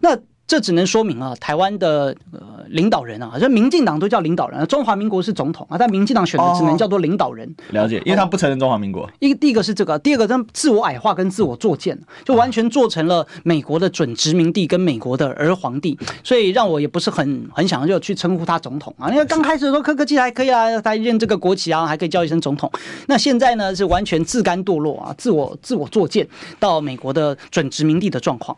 [0.00, 0.16] 那。
[0.48, 7.46] 这只能说明啊，台湾的呃领导人啊，这民进党都叫领导人，中华民国是总统啊，但民进党选的只能叫做领导人。
[7.46, 9.08] 哦、了解，因为他不承认中华民国。
[9.18, 19.10] 一个第一个是这个，第二个他自我矮化跟自我作贱，就完全做成了美国的准殖民地跟美国的儿皇帝，所以让我也不是很很想就去称呼他总统啊。
[19.10, 22.72] 因为刚开始的时候客客气还可以啊，他认这个国旗啊，还可以叫一声总统。
[23.06, 26.26] 那现在呢是完全自甘堕落啊，自我自我作贱
[26.58, 28.56] 到美国的准殖民地的状况。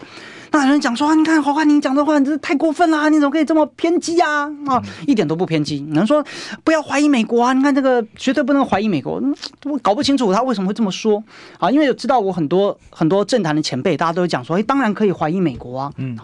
[0.52, 4.50] 那有人讲说啊，你看华华，你讲的话，你这太过分了，你怎么可以这么偏激啊？
[4.66, 5.84] 啊，一点都不偏激。
[5.88, 6.24] 有人说
[6.64, 9.22] 不要怀疑美国啊，你看这个绝对不能怀疑美国。
[9.64, 11.22] 我搞不清楚他为什么会这么说
[11.58, 11.70] 啊？
[11.70, 15.92] 因为有知道我很多很多政坛的前辈，大家都会讲说，哎，当然可以怀疑美国啊。
[15.96, 16.18] 嗯，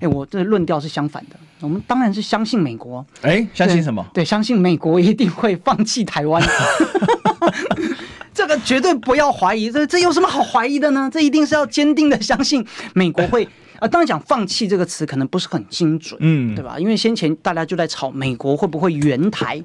[0.00, 1.36] 哎，我这论调是相反的。
[1.60, 3.04] 我们当然是相信美国。
[3.22, 4.04] 哎，相信什么？
[4.14, 6.42] 对，相信美国一定会放弃台湾。
[8.34, 11.10] 这个绝对不要怀疑，这这有什么好怀疑的呢？
[11.12, 12.64] 这一定是要坚定的相信
[12.94, 13.48] 美国会。
[13.82, 16.78] 啊，当然讲放弃这个词可能不是很精准，嗯，对吧？
[16.78, 19.60] 因为先前大家就在吵美国会不会援台，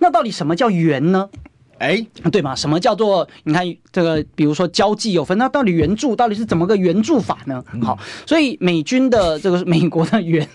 [0.00, 1.26] 那到底什么叫援呢？
[1.78, 2.54] 哎，对吗？
[2.54, 4.22] 什么叫做你看这个？
[4.36, 7.64] 比如说交际有分，那到底援助到底是怎么个援助法呢？
[7.82, 10.46] 好，所以美军的这个 美国的援，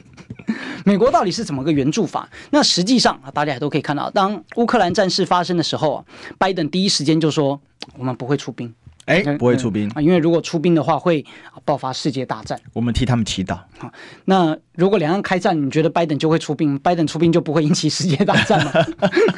[0.85, 2.29] 美国到底是怎么个援助法？
[2.51, 6.05] 那实际上啊，大家也都可以看到，当乌克兰战事发生的时候啊，
[6.37, 7.59] 拜登第一时间就说
[7.97, 8.71] 我们不会出兵。
[9.09, 11.25] 哎，不会出兵啊，因为如果出兵的话，会
[11.65, 12.59] 爆发世界大战。
[12.73, 13.57] 我们替他们祈祷。
[13.79, 13.91] 好，
[14.25, 16.77] 那如果两岸开战，你觉得拜登就会出兵？
[16.77, 18.71] 拜登出兵就不会引起世界大战吗？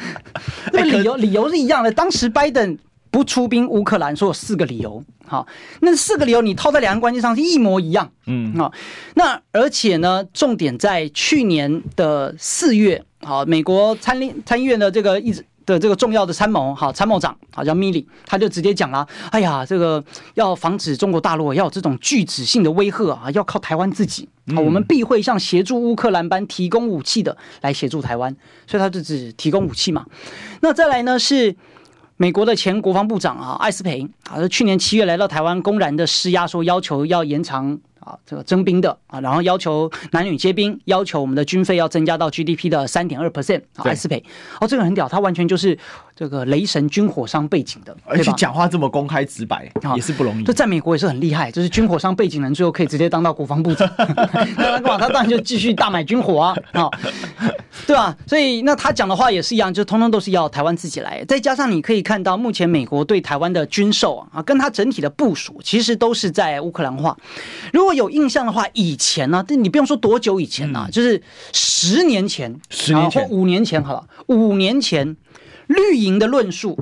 [0.74, 1.90] 那理由理由是一样的。
[1.90, 2.76] 当时拜登
[3.10, 5.02] 不出兵乌克兰，说有四个理由。
[5.26, 5.46] 好，
[5.80, 8.12] 那四个理由你套在两岸关系上是一模一样。
[8.26, 8.70] 嗯，好，
[9.14, 15.42] 那而且呢，重点在去年的四月，好，美国参议参议院的这个一直。
[15.66, 20.02] 的这个重要的参谋，哈参谋长，好叫米利，他就直接讲了，哎呀，这个
[20.34, 28.34] 要防止中国大陆要有这种拒止性的威吓啊，要靠台湾自己，好，我们必会像协助乌克兰般提供武器的来协助台湾，
[28.66, 30.04] 所以他就只提供武器嘛。
[30.60, 31.54] 那再来呢是
[32.16, 37.78] 美国的前国防部长啊，艾斯培，啊，去年七月来到台湾，公然的施压，说要求要延长。
[38.04, 44.22] 啊，这个征兵的啊，然后要求男女皆兵，要求我们的军费要增加到 GDP 的三点二 percent 啊，艾斯培，
[44.60, 45.78] 哦，这个很屌，他完全就是
[46.14, 50.44] 这个雷神军火商背景的，而且讲话这么公开直白，也是不容易。
[50.44, 53.90] 这在美国也是很厉害，就是军火商背景人最后可以直接当到国防部长，
[54.56, 56.90] 那他当然就继续大买军火啊，啊，
[57.86, 58.16] 对吧？
[58.26, 61.24] 所以那他讲的话也是一样，就通通都是要台湾自己来。
[61.24, 67.16] 再加上你可以看到，目前美国对台湾的军售啊，跟他整体的部署，其实都是在乌克兰化。
[67.72, 71.20] 如果有印象的话，以前呢、啊，你不用说多久以前呢、啊，就是
[71.52, 75.16] 十年前，十年前，五年前好了，五年前。
[75.66, 76.78] 绿营的论述，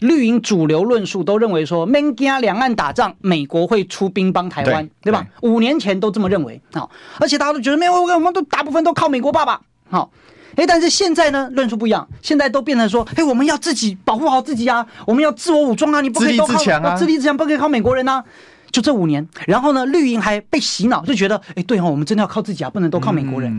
[0.00, 5.26] 绿营主流论述都认为说，免惊两岸打仗，美国会出兵帮台湾，对，对吧？
[5.42, 6.88] 五年前都这么认为啊，
[7.20, 9.60] 而且大家都觉得没有，我们都大部分都靠美国爸爸。
[9.88, 10.10] 好，
[10.56, 16.58] 哎，但是现在呢，论述不一样，现在都变成说，哎，我们要自己保护好自己啊，我们要自我武装啊，你不可以都靠
[16.96, 18.24] 自立自强不可以靠美国人啊。
[18.72, 23.56] 就这五年，然后呢，绿营还被洗脑，就觉得，哎，对哦，我们真的要靠自己啊，不能都靠美国人。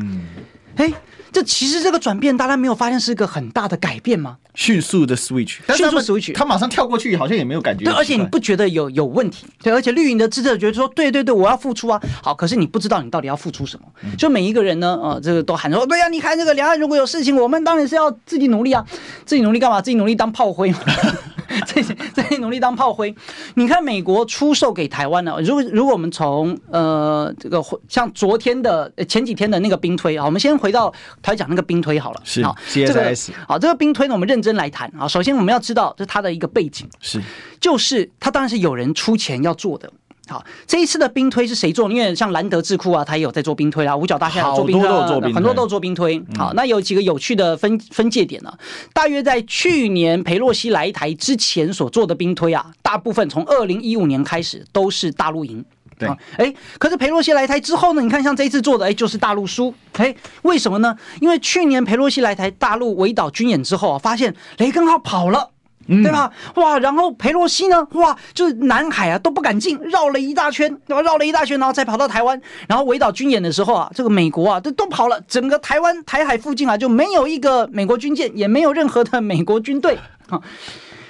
[0.75, 0.93] 哎、嗯。
[1.35, 4.37] 这其实这个转变，大家没有发现是一个很大的改变吗？
[4.53, 7.83] 迅速的 switch，迅速 switch，他马上跳过去，好像也没有感觉。
[7.83, 9.45] 对，而且你不觉得有有问题？
[9.61, 12.01] 对，而且绿营的支持者觉得说，对对对，我要付出啊。
[12.23, 13.85] 好，可是你不知道你到底要付出什么。
[14.03, 18.85] 嗯、就每一个人呢，呃，这个都喊说，对呀、啊，你看这个两岸如果有事情，我们当然是要自己努力啊，
[19.25, 19.81] 自己努力干嘛？
[19.81, 20.79] 自己努力当炮灰嘛。
[21.65, 23.15] 这些这些努力当炮灰，
[23.55, 25.35] 你看美国出售给台湾呢？
[25.43, 32.21] 如果如果我们从呃这个像昨天的前几天的那个兵推啊，我们先回到台讲那个兵推好了。
[32.23, 33.31] 是好，CSIS。
[33.47, 35.07] 好，这个兵推呢，我们认真来谈啊。
[35.07, 37.21] 首先我们要知道这是它的一个背景，是
[37.59, 39.91] 就是它当然是有人出钱要做的。
[40.27, 41.91] 好，这一次的兵推是谁做？
[41.91, 44.87] 因为像兰德智库啊，他也有在做兵推啊，五角大厦做兵推，
[45.33, 46.21] 很多都有做兵推。
[46.37, 48.51] 好，那有几个有趣的分分界点呢？
[48.93, 55.63] 大约在去年裴洛西来台之前所做的兵推啊，大部分从二零一五年开始都是大陆赢。
[55.97, 58.01] 对，哎，可是裴洛西来台之后呢？
[58.01, 59.73] 你看像这一次做的，哎，就是大陆输。
[59.93, 60.93] 哎，为什么呢？
[61.21, 65.51] 因为去年裴洛西来台，大陆围岛军演之后啊，发现雷根号跑了。
[65.87, 66.31] 对吧？
[66.55, 67.87] 哇，然后裴洛西呢？
[67.93, 72.39] 哇，就是南海啊都不敢进，绕了一大圈，然后绕了一大圈，然后再跑到台湾。
[72.67, 79.97] 然后围岛军演的时候啊，这个美国啊都都跑了，整个台湾台海附近啊就没有一个美国军舰，也没有任何的美国军队
[80.29, 80.41] 啊。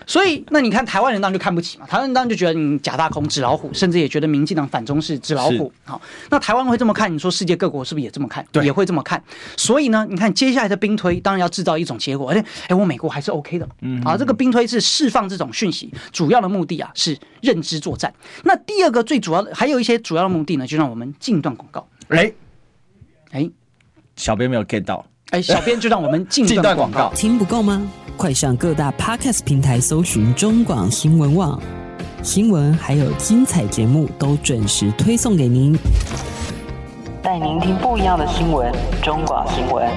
[0.07, 5.71] 所以，那你看台湾人当然就看不起嘛，台湾人当然就觉得你假大空、纸老虎，甚至也觉得民进党反中是纸老虎。
[5.83, 7.13] 好，那台湾会这么看？
[7.13, 8.45] 你说世界各国是不是也这么看？
[8.51, 9.21] 对，也会这么看。
[9.57, 12.29] 所以呢，你看接下来的兵推，当然要制造一种结果。
[12.29, 13.67] 而且，哎，我美国还是 OK 的。
[13.81, 18.13] 嗯，啊，这个兵推是释放这种讯息，主要的目的啊是认知作战。
[18.43, 21.87] 那第二个最主要的，还有一些主要的目的呢，就让我们进段广告。
[22.09, 22.31] 哎，
[23.31, 23.49] 哎，
[24.15, 25.05] 小编没有 get 到。
[25.31, 27.11] 哎，小编就让我们进段广告。
[27.15, 27.81] 听不够吗？
[28.15, 31.59] 快上各大 Podcast 平台搜寻中广新闻网，
[32.21, 35.75] 新闻还有精彩节目都准时推送给您，
[37.23, 38.71] 带您听不一样的新闻。
[39.01, 39.89] 中广新闻，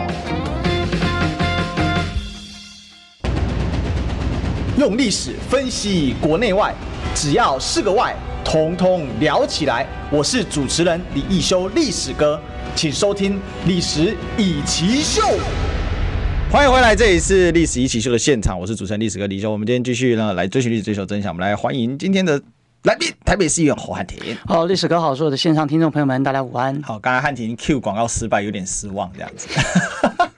[4.79, 6.75] 用历史分析国内外，
[7.15, 9.87] 只要是个“外”，统统聊起来。
[10.11, 12.41] 我是主持人李易修，历史哥，
[12.79, 13.35] 请收听
[13.67, 15.21] 《历史以奇秀》。
[16.49, 19.51] 欢迎回来，这里是历史一奇秀的现场，我是主持人历史哥李修。
[19.51, 21.33] 我们今天继续呢，来追寻历史，追求真相。
[21.33, 22.41] 我们来欢迎今天的
[22.85, 24.37] 来宾，台北市议员侯汉廷。
[24.47, 26.81] 好，历史哥好，所有的线上听众朋友们，大家午安。
[26.85, 29.49] 好，刚才汉廷 Q 广告失败，有点失望，这样子。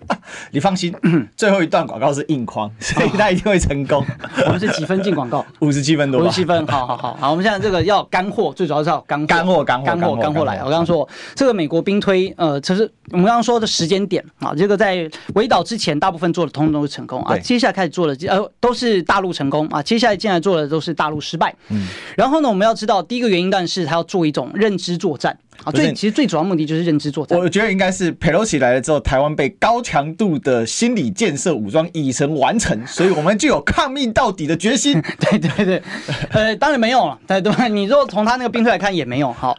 [0.50, 0.94] 你放心，
[1.37, 4.05] 最后一段广告是硬框，所以他一定会成功。
[4.46, 5.44] 我们是几分进广告？
[5.61, 6.20] 五十七分多。
[6.20, 7.31] 五十七分，好好好好。
[7.31, 10.57] 我们现在这个要干货，最主要是要干干货，干货，干货，干货来。
[10.59, 17.37] 我刚刚说这个美国兵推，呃，其实我们刚刚说的时间点啊，这个在围岛之前，大部分做的通通都是成功啊。
[17.38, 19.83] 接下来开始做的呃，都是大陆成功啊。
[19.83, 21.55] 接下来进来做的都是大陆失败。
[21.68, 21.87] 嗯。
[22.16, 25.38] 然后呢，我们要知道第一个原因，但是他要做一种认知作战。
[25.64, 27.38] 啊，最其实最主要目的就是认知作战。
[27.38, 35.03] 我觉得应该是佩洛西来了之后，台湾被高强度的心理建设武装已成完成，所以我们就有抗命到底的决心。
[35.20, 35.83] 对对对，
[36.31, 39.33] 呃，当然没有了，对对，你如果从他那个兵推来看也没有。
[39.33, 39.57] 好，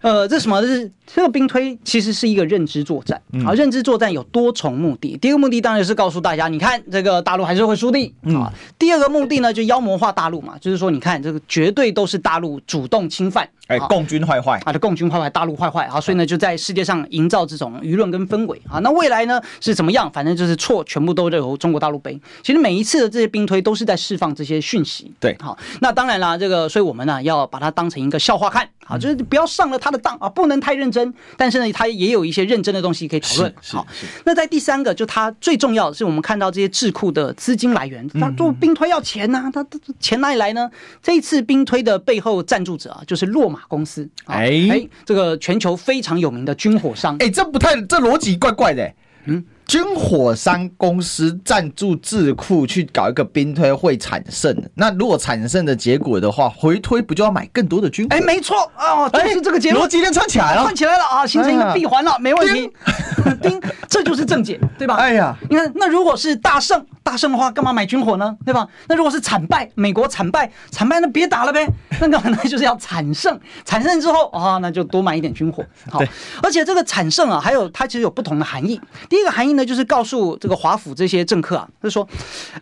[0.00, 0.60] 呃，这什么？
[0.62, 3.20] 这是这个兵推其实是一个认知作战。
[3.44, 5.16] 啊，认知作战有多重目的。
[5.18, 8.52] 第一个目的当然是告诉大家，你看这个大陆还是会输的啊。
[8.78, 13.48] 第二个目的呢，就妖魔化大陆嘛，就是说你看这个绝对都是大陆主动侵犯。
[13.66, 14.72] 哎，共军坏坏啊！
[14.72, 16.00] 的共军坏坏，大陆坏坏啊！
[16.00, 18.80] 所以呢，就在世界上营造这种舆论跟氛围啊。
[18.80, 20.10] 那未来呢是怎么样？
[20.10, 22.20] 反正就是错，全部都由中国大陆背。
[22.42, 25.12] 其实每一次的这些兵推都是在释放这些讯息。
[25.20, 31.14] 对，好，那当然啦，这个，所以我们呢要把它当成一个笑话看啊，就是不要上了他的当啊，不能太认真。
[31.36, 33.54] 但是呢，他也有一些认真的东西可以讨论。
[33.62, 33.86] 好，
[34.24, 39.64] 那在第三个，就他最重要的是，我们看到这些智库的资金来源，他做兵推要钱呐，他
[39.98, 40.68] 钱哪里来呢？
[41.02, 44.08] 这一次兵推的背后赞助者啊，就是洛马公司。
[44.24, 48.92] 哎哎，这个全球非常有名的军火商，哎，这不太，这逻辑怪怪的。
[49.26, 58.16] 嗯，军火商公司赞助智库去搞一个兵推会产胜，那如果产生的结果的话，回推不就要买更多的军火？
[58.16, 62.68] 哎，没错啊，就是这个结论，逻辑链串起来了，串起来了啊，形成一个闭环了， 没问题。
[63.40, 64.96] 丁，这就是正解，对吧？
[64.96, 68.36] 哎呀，你看，那如果是大胜，大胜的话，干嘛买军火呢？
[68.44, 68.66] 对吧？
[68.88, 71.66] 那如果是惨败，美国惨败，惨败，那别打了呗。
[72.00, 75.64] 那个那就是要惨胜，惨胜之后啊，那就多买一点军火。
[75.88, 76.02] 好，
[76.42, 78.80] 而且这个惨胜啊，还有它其实有不同的含义。
[79.08, 82.06] 第一个含义呢，就是告诉这个华府这些政客啊，就是说，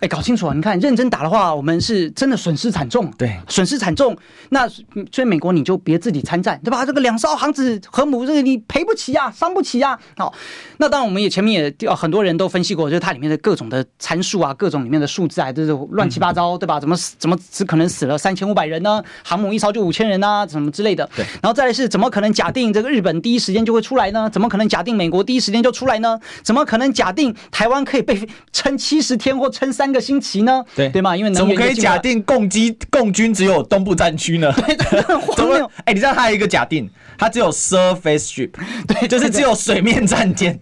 [0.01, 4.17] 哎，搞清楚啊，你看认真打的话，我们是真的损失惨重，对，损失惨重。
[4.51, 6.85] 那所以美国你就别自己参战，对吧？
[6.85, 9.99] 这个两艘航子航母，这个你赔不起呀，伤不起呀。
[10.17, 10.33] 好，
[10.79, 16.79] 那当然我们也前面也很多人都分析过，就是它里面的各种的参数啊，各种里面的数字啊，就是乱七八糟，对吧？
[16.79, 19.03] 怎么怎么只可能死了三千五百人呢？
[19.25, 21.09] 航母一艘就五千人啊，什么之类的。
[21.17, 24.29] 对，然后再来是怎么可能假定这个日本第一时间就会出来呢？
[24.31, 26.21] 怎么可能假定美国第一时间就出来呢？
[26.43, 28.21] 怎么可能假定台湾可以被
[28.53, 30.65] 撑七十天或撑三个星期呢？
[30.77, 31.17] 对对吗？
[31.17, 34.53] 因为怎么可以假定共机共军只有东部战区呢？
[34.67, 34.77] 对，
[35.35, 35.71] 怎么？
[35.79, 38.51] 哎、欸，你知道他有一个假定，他只有 surface ship，
[38.87, 40.59] 对， 就是只有水面战舰，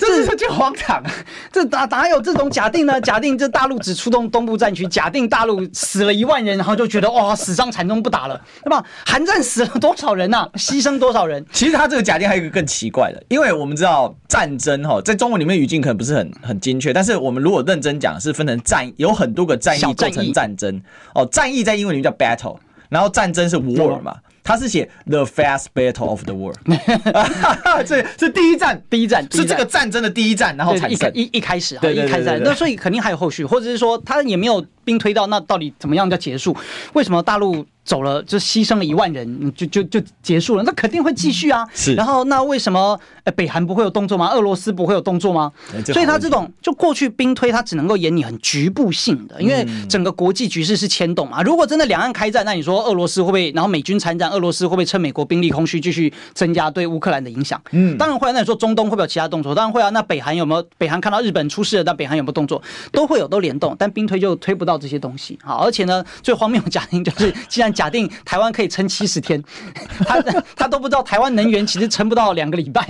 [0.00, 1.02] 这是就荒唐。
[1.50, 3.00] 这哪哪有这种假定呢？
[3.00, 8.82] 假定这大陆只出动东部战区，假定大陆死了一万人，然后就觉得哇，死伤惨重，不打了，对吧？
[9.04, 10.48] 韩战死了多少人呐、啊？
[10.54, 11.44] 牺牲多少人？
[11.52, 20.80] 其实他这个假定还有一个更奇怪的，因为我们知道战争哈，在中文里面语境可能不是很很精确，但是我们如果认真讲，是分成战，有很多个战役构成战争
[21.14, 21.26] 哦。
[21.26, 22.56] 战役在英文里面叫 battle，
[22.88, 24.16] 然后战争是 war 嘛。
[24.44, 26.58] 他是写 The Fast Battle of the World，
[27.86, 36.56] 这是第一战，第一战是这个战争的第一战，然后产生一一开始，对对对，对，那所以肯定还有后续，或者是说他也没有兵推到，那到底怎么样叫结束？
[36.92, 37.64] 为什么大陆？
[37.84, 41.66] 走了就牺牲了一万人，就就就结束了，那肯定会继续啊。
[41.74, 44.30] 是，然后那为什么呃北韩不会有动作吗？
[44.30, 45.50] 俄罗斯不会有动作吗？
[45.86, 51.42] 所以他这种就过去兵推，他只能够演你很局部性的，因为整个国际局势是牵动嘛。
[51.42, 53.50] 如果真的两岸开战，那你说俄罗斯会不会？
[53.54, 57.60] 然后美军参战，俄罗斯会不会趁美国兵力空虚继续增加对乌克兰的影响？
[57.72, 58.32] 嗯，当然会。
[58.32, 59.54] 那你说中东会不会有其他动作？
[59.54, 59.90] 当然会啊。
[59.90, 60.64] 那北韩有没有？
[60.78, 62.62] 北韩看到日本出事了，那北韩有没有动作？
[62.92, 63.74] 都会有，都联动。
[63.78, 65.38] 但兵推就推不到这些东西。
[65.42, 68.52] 好，而且呢，最荒谬的假定就是，既然假定台湾。
[68.52, 69.42] 可以撑七十天，
[70.04, 70.20] 他
[70.54, 72.86] 他都不知道台湾能源其实撑不到两个礼拜。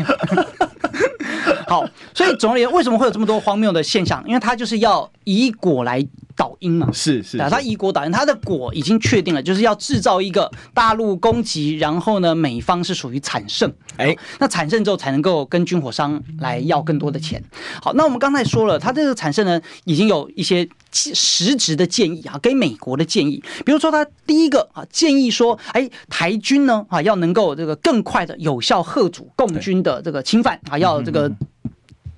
[1.68, 4.20] 好，所以总而言之，为什么会有这么多荒谬的现象？
[4.26, 6.04] 因为他就是要以果来
[6.42, 6.90] 导因嘛。
[6.92, 13.72] 是是，他以果导因，他的果已经确定了，就是要制造一个大陆攻击，然后呢，美方是属于惨胜。
[13.96, 17.40] 哎，那惨胜之后才能够跟军火商来要更多的钱。
[17.80, 31.30] 好，那我们刚才说了，他这个惨胜呢，已经有一些实质的建议啊，给美国的建议，比如说他第一个啊建议说，哎，台军呢啊要能够这个更快的有效遏阻共军的这个侵犯啊，要这个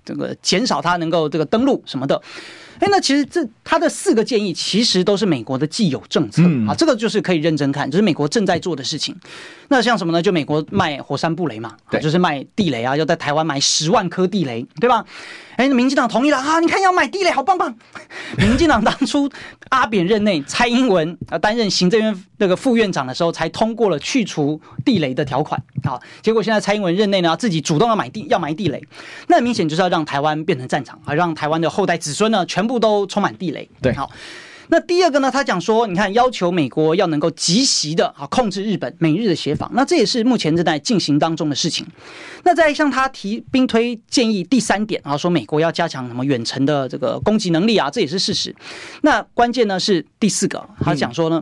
[0.05, 2.22] 这个减少他能够这个登陆什么的。
[2.81, 9.14] 哎，那其实这他的四个建议其实都是美国的既有政策啊，这个就是可以认真看，就是美国正在做的事情。
[9.69, 10.23] 那像什么呢？
[10.23, 15.05] 就美国卖火山布雷嘛，对，就是卖地雷啊，要在台湾买十万颗地雷，对吧？
[15.57, 16.59] 哎，民进党同意了啊！
[16.59, 17.73] 你看要买地雷，好棒棒。
[18.37, 19.31] 民进党当初
[19.69, 25.62] 阿扁任内，蔡英文啊担任行政院那个副院长的时候，才通过了去除地雷的条款。
[25.85, 28.83] 好，结果现在蔡英文任内呢，自己主动要买地，要埋地雷，
[29.29, 33.69] 那明显就是要让台湾变成战场啊，让台湾的后代子孙呢，全部都充满地雷。
[33.81, 34.11] 对，好。
[34.75, 35.31] 那第二个呢？
[35.31, 41.87] 他讲说，你看，要求美国要能够及时的啊控制日本、美日的协防，那这也是目前正在进行当中的事情。
[42.43, 48.53] 那在向他提兵推建议第三点啊，说美国要加强什么远程的这个攻击能力啊，这也是事实。
[49.03, 51.41] 那关键呢是第四个，他讲说呢。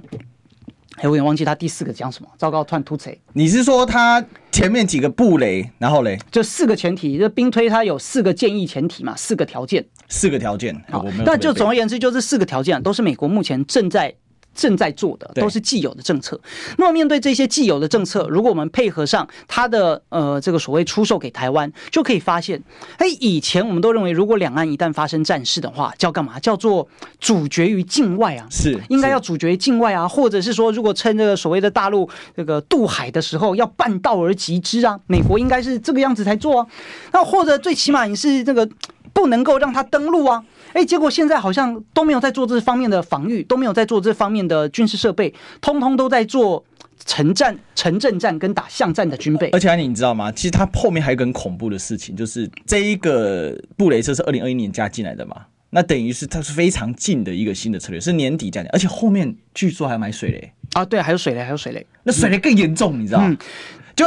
[1.03, 3.20] 哎，我有点忘记他第四个讲什么，糟糕，突然突锤。
[3.32, 6.16] 你是说他前面几个布雷，然后嘞？
[6.30, 9.84] 就四个前提，就兵推他有四个建议前提嘛，四个条件。
[10.09, 14.14] 四个条件，好，那就总而言之，就这四个条件都是美国目前正在。
[14.55, 16.40] 正在做的都是既有的政策。
[16.78, 22.62] 那么面对这些既有的政策，如果我们配合上他的呃这个所谓出售给台湾，就可以发现，
[22.98, 26.38] 哎，以前我们都认为，如果两岸一旦发生战事的话，叫干嘛？
[26.40, 26.86] 叫做
[27.18, 36.66] 阻绝于境外啊，是应该要阻绝于境外啊，或者是说，如果趁这个所谓的大陆这个渡海的时候，要半道而击之啊，美国应该是这个样子才做啊。
[37.12, 38.68] 那或者最起码你是这个
[39.12, 40.44] 不能够让它登陆啊。
[40.73, 46.64] 哎，结果现在好像都没有在做这方面的防御，都没有在做这方面的军事设备，通通都在做
[47.05, 49.49] 城战、城镇战跟打巷战的军备。
[49.51, 50.31] 而且你知道吗？
[50.33, 55.37] 其实它后面还有一个很恐怖的事情，就是这一个布雷车是二零二一年加进来的嘛，
[55.70, 63.29] 那等于是它是非常近的一个新的策略，是年底加的，而且后面据说还要买水雷啊，对，还有水雷，还有水雷，那水雷更严重，你知道吗？
[63.29, 63.37] 嗯、
[63.95, 64.07] 就。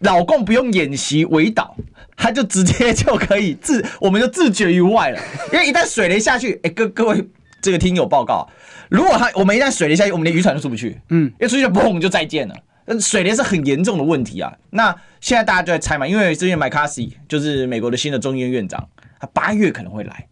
[0.00, 1.76] 老共不用演习围岛，
[2.16, 5.20] 他就直接就可以自，我们就自绝于外了。
[5.52, 7.28] 因为一旦水雷下去，哎、欸，各各位
[7.62, 8.48] 这个听友报告，
[8.88, 12.54] 如果他我们一旦水雷下去，我们连渔船都出不去，嗯，一出去就砰就再见了。
[13.00, 14.52] 水雷是很严重的问题啊。
[14.70, 18.88] 那现在大家就在猜嘛，因为之前麦卡锡就是美国的新的众议院院长，
[19.18, 20.28] 他八月可能会来。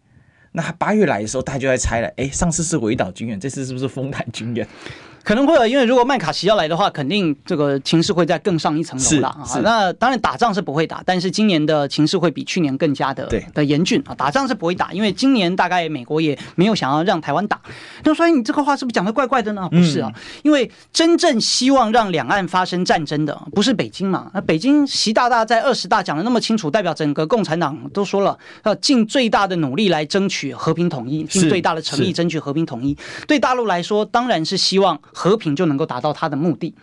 [0.53, 4.65] 那他八月来的时候，大家就在猜了，哎、欸，上次是围岛军演，这次是不是丰台军演？
[5.25, 9.43] 可能会有，因为如果麦卡锡要来的话，肯定这个情势会再更上一层楼了啊。
[9.63, 14.13] 那当然打仗是不会打，但是今年的情势会比去年更加的的严峻啊。
[14.13, 17.59] 打仗是不会打，因为今年大概美国也没有想要让台湾打。
[18.03, 19.67] 那所以你这个话是不是讲的怪怪的呢？
[19.71, 20.11] 不是啊，
[20.43, 24.29] 因为真正希望让两岸发生战争的不是北京嘛？
[24.31, 32.95] 那北京习大大在二十大讲的那么清楚，代表整个共产党都说了要尽最大的努力来争取和平统一，尽最大的诚意争取和平统一。
[33.27, 34.99] 对大陆来说，当然是希望。
[35.15, 36.75] 和平就能够达到他的目的，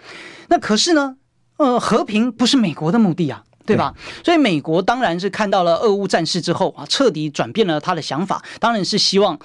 [0.49, 1.17] 那可是呢，
[1.59, 3.93] 呃，和平不是美国的目的啊，对吧？
[4.25, 9.39] 所以美国当然是看到了俄乌战事之后啊，彻底转变了他的想法，当然是希望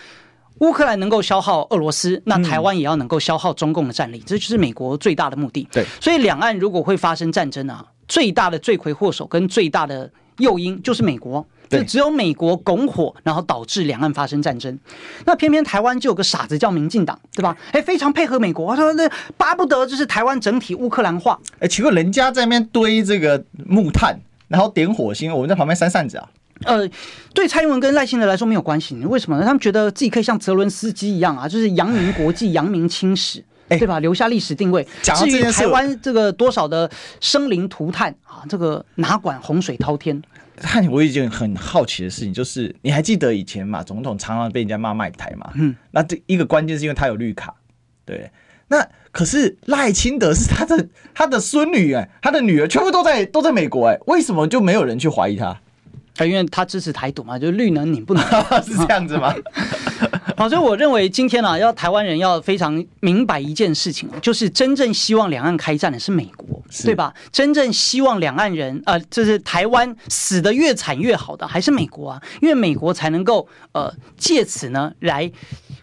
[0.60, 5.68] 乌克兰能够消耗俄罗斯，那台湾也要能够消耗中共的战力，这就是美国最大的目的。
[5.70, 11.46] 对，所以两岸如果会发生战争啊，最大的罪魁祸首跟最大的诱因就是美国。
[11.70, 14.78] 就只有美国拱火，然后导致两岸发生战争。
[15.26, 17.56] 那偏偏台湾就有个傻子叫民进党，对吧？
[17.72, 21.40] 哎，非常配合美国，他说那巴不得就是台湾整体乌克兰化。
[21.60, 26.30] 哎，奇怪，人家在那边堆这个木炭，然后点火星，我们在旁边扇扇子啊。
[26.64, 26.90] 呃，
[27.36, 29.46] 对蔡英文跟赖清德来说没有关系，为什么呢？
[29.46, 34.00] 他们觉得自己可以像泽伦斯基一样啊，就是扬名国际、扬名青史，对吧？
[34.00, 34.88] 留下历史定位。
[35.04, 36.90] 至于台湾这个多少的
[37.20, 40.20] 生灵涂炭啊，这个哪管洪水滔天。
[40.58, 45.52] 看， 我有一件很好奇的事情，就是你还记得以前马总统常常被人家骂卖台嘛？
[45.56, 47.56] 嗯，那这一个关键是因为他有绿卡，
[48.06, 48.30] 对。
[48.70, 55.58] 那可是赖清德是他的他的孙女哎，他的女儿全部都在都在美国哎，为什么就没有人去怀疑他？
[56.18, 58.24] 他因为他支持台独嘛，就是绿能你不能
[58.66, 59.34] 是这样子吗？
[60.36, 67.14] 好，所以我认为今天呢、啊，要台湾人要非常明白一件事情，就是真正希望两岸开战的是美国，对吧？
[67.32, 75.32] 真正希望两岸人呃，就是台湾死的越惨越好的还是美国啊，因为美国才能够呃借此呢来。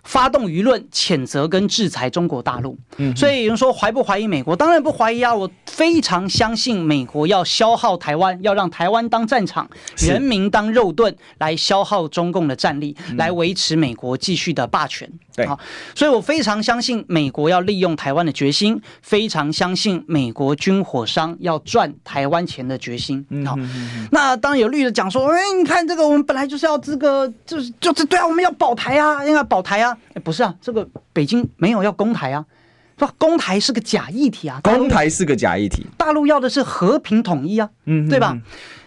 [0.02, 2.76] 发动舆论谴责跟制裁中国大陆，
[3.16, 4.56] 所以有人说怀不怀疑美国？
[4.56, 5.34] 当然不怀疑啊！
[5.34, 9.68] 我非常相信美国要消耗台湾，要让台湾当战场，
[9.98, 15.10] 人民当肉盾，来消耗中共的战力，来维持美国继续的霸权。
[15.36, 15.58] 对，好，
[15.96, 23.26] 所以我非常相信美国要利用台湾的决心，非常相信美国军火商要赚台湾钱的决心。
[23.44, 23.56] 好，
[24.12, 29.96] 那当然有绿的讲说，哎，你看这个，我们本来就是要这个，就是就是对啊，我们要保台啊，应该保台啊。
[30.14, 32.44] 哎，不是啊，这个北京没有要攻台啊，
[32.96, 38.38] 说攻台是个假议题啊，攻台是个假议题，大陆要的是和平统一啊，嗯，对吧？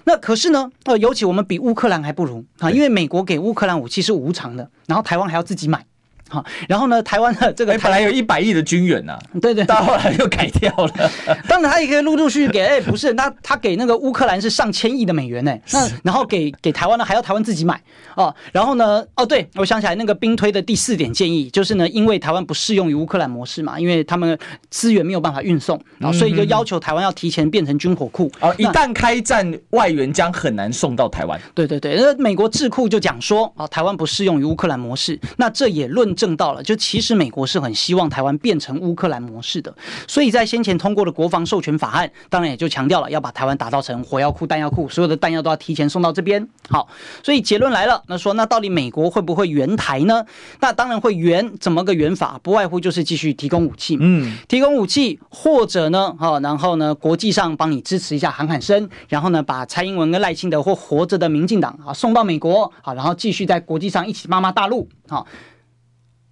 [0.06, 5.86] 那可是呢，呃，尤其我们比乌克兰还不如啊，因为美国给乌克兰武器是无偿的，然后台湾还要自己买。
[6.30, 10.94] 好，然后呢，台湾的 这个本来有一百亿的军援呐、啊，对对，到后来又改掉了。
[11.48, 17.82] 当然，他也可以陆陆续续给，哎，不是，那他给那个乌克兰是上千亿的美元呢，那然后给给台湾呢，还要台湾自己买
[18.16, 18.34] 哦。
[18.52, 24.38] 然后呢，哦，对，我想起来那个兵推的第四点建议，就是呢，因为台湾不适用于乌克兰模式嘛，因为他们
[24.70, 28.32] 资源没有办法运送，然后所以就要求台湾要提前变成军火库。
[28.40, 31.40] 哦，一旦开战，外援将很难送到台湾。
[31.56, 36.97] 对对对，那美国智库就讲说，啊，台湾不适用于乌克兰模式，那这也论证到了，就其。
[36.99, 39.74] 实美国是很希望台湾变成乌克兰模式的，
[40.09, 46.45] 所以在先前通过的国防授权法案，当然也就强调了要把台湾打造成火药库、弹药库，所有的弹药都要提前送到这边。
[46.70, 46.89] 好，
[47.24, 50.26] 所以结论来了，那说那到底美国会不会援台呢？
[50.59, 52.38] 那当然会援，怎么个援法？
[52.43, 65.26] 不外乎就是继续提供武器，嗯，提供武器，或者呢，好，然后呢，国际上帮你支持一下喊喊声，然后呢，把蔡英文跟赖清德或活着的民进党啊送到美国，好，然后继续在国际上一起骂骂大陆，好。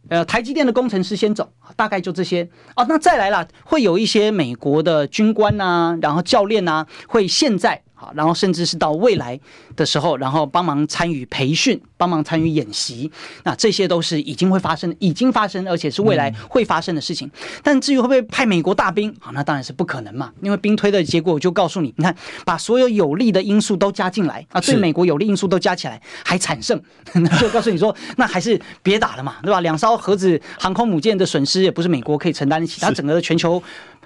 [0.10, 2.86] 呃，台积电的工程师先走，大概就这些哦。
[2.88, 7.82] 那再来了，会有一些美国的军官呐、啊，然后教练呐、啊，会现在。
[8.06, 9.40] 好，然后甚至是到未来
[9.76, 13.12] 的时候，然后帮忙参与培训，帮忙参与演习，
[13.44, 17.28] 那这些都是已经会发生的，已经发生，而且是未来会发生的事情。
[17.28, 17.32] 嗯、
[17.64, 26.80] 但至于会不会派美国大兵，好，那当然是不可能嘛，因为兵推的结果我就告诉你，你看，把所有有利的因素都加进来啊，对美国有利因素都加起来还惨胜，
[27.14, 29.62] 那就告诉你说，那还是别打了嘛，对吧？
[29.62, 33.62] 两艘核子航空母舰的损失也不是美国可以承担得起，它整个的全球。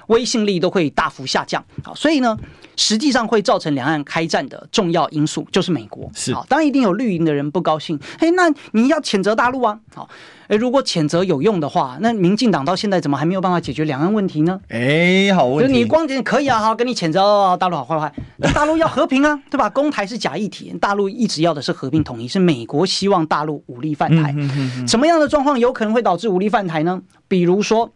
[0.09, 1.63] 威信力都会大幅下降。
[1.83, 2.37] 好，所以呢，
[2.75, 6.07] 实际上会造成两岸开战的重要因素就是美国。
[6.13, 7.99] 是，好，当然一定有绿营的人不高兴。
[8.19, 9.79] 嘿，那你要谴责大陆啊？
[9.95, 10.07] 好。
[10.49, 14.59] 诶，如果谴责有用的话，那民进党到现在怎么还没有办法解决两岸问题呢？
[14.69, 15.71] 诶，好问题。
[15.71, 19.69] 你光点可以啊，好，跟你谴责大陆好坏坏，那大陆要和平啊，对吧？
[19.69, 24.33] 公台是假议题，大陆一直要的是和平统一，是美国希望大陆武力犯台。
[24.35, 26.99] 嗯、哼哼哼，什么样的状况有可能会导致武力犯台呢？
[27.27, 27.91] 比如说，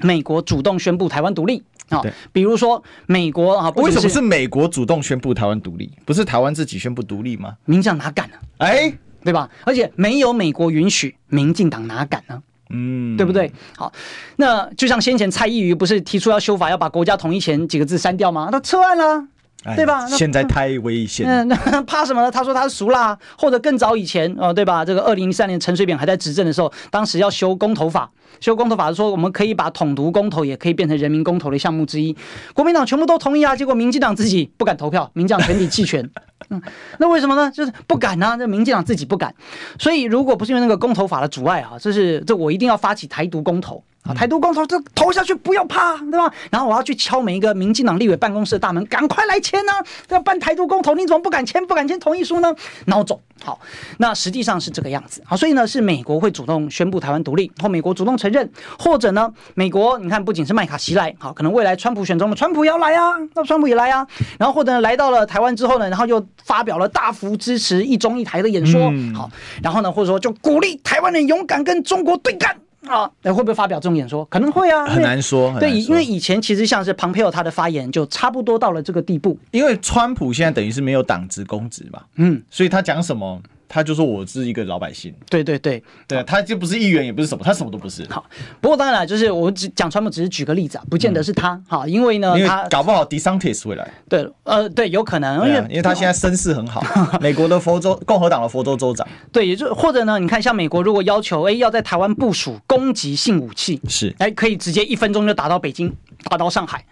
[0.00, 7.56] 美国主动宣布台湾独立啊，比如说美国啊，为什么是美国主动宣布台湾独立，不是台湾自己宣布独立吗？
[7.64, 8.66] 民进党哪敢呢、啊？
[8.66, 8.94] 诶
[9.24, 9.50] 对吧？
[9.64, 12.42] 而且没有美国允许，民进党哪敢呢？
[12.70, 13.50] 嗯，对不对？
[13.76, 13.92] 好，
[14.36, 18.48] 那就像先前蔡依瑜不是提出要修法，要把国家统一前几个字删掉吗？
[18.52, 19.26] 那撤案了，
[19.74, 20.06] 对吧？
[20.06, 21.26] 现在太危险。
[21.26, 22.30] 嗯，那怕什么呢？
[22.30, 24.84] 他说他是熟啦，或者更早以前哦，对吧？
[24.84, 28.08] 这个二零零三年陈水扁还在执政的时候，当时要修公投法，
[28.40, 32.16] 修公投法说我们可以把统独公投也可以变成人民公投的项目之一，
[32.54, 36.08] 国民党全部都同意啊，结果民进党自己不敢投票，民进党全体弃权。
[36.50, 36.62] 嗯，
[36.98, 37.50] 那为什么呢？
[37.50, 39.34] 就是不敢啊，这民进党自己不敢，
[39.78, 43.82] 所以如果不是因为那个公投法的阻碍啊，这是这我一定要发起台独公投。
[44.14, 46.32] 台独公投，这投下去不要怕，对吧？
[46.50, 49.72] 然后我要去敲每一个民进党立委办公室的大门，赶快来签呢！
[50.08, 51.64] 要办台独公投，你怎么不敢签？
[51.66, 52.54] 不敢签同意书呢？
[52.86, 53.20] 孬种！
[53.44, 53.60] 好，
[53.98, 55.22] 那实际上是这个样子。
[55.24, 64.06] 好，所以呢，是美国会主动宣布台湾独立，或美国主动承认，或者呢，美国你看，不仅是麦卡锡来，好，可能未来川普选中了，川普也要来啊，那川普也来啊。
[64.38, 69.30] 然后或者呢，来到了台湾之后呢，然后又发表了大幅支持一中一台的演说，好，
[69.62, 72.56] 然后呢，或者说就鼓励台湾人勇敢跟中国对干。
[72.86, 74.24] 啊，会不会发表这种演说？
[74.26, 75.58] 可能会啊，很难说。
[75.58, 79.38] 对，因为以前其实像是庞佩奥他的发言就差不多到了这个地步。
[79.50, 83.42] 因为川普现在等于是没有党职公职嘛，嗯，所以他讲什么？
[83.68, 88.06] 他就说我是一个老百姓，对对对对，他就不是议员，也不是什么，他什么都不是。
[88.08, 88.24] 好，
[88.60, 91.60] 不过当然了，就是我只讲川普，只是举个例子啊，不见得是他。
[91.68, 93.86] 好，因为呢，他搞不好 DeSantis 会来。
[94.08, 96.82] 对，呃，对，有可能，因为因为他现在声势很好，
[97.20, 99.06] 美国的佛州共和党的佛州州长。
[99.30, 105.94] 对，也就或者呢，你看像美国如果要求哎要在台湾部署攻击性武器，是哎可以直接一分钟就打到北京，
[106.30, 106.84] 打到上海。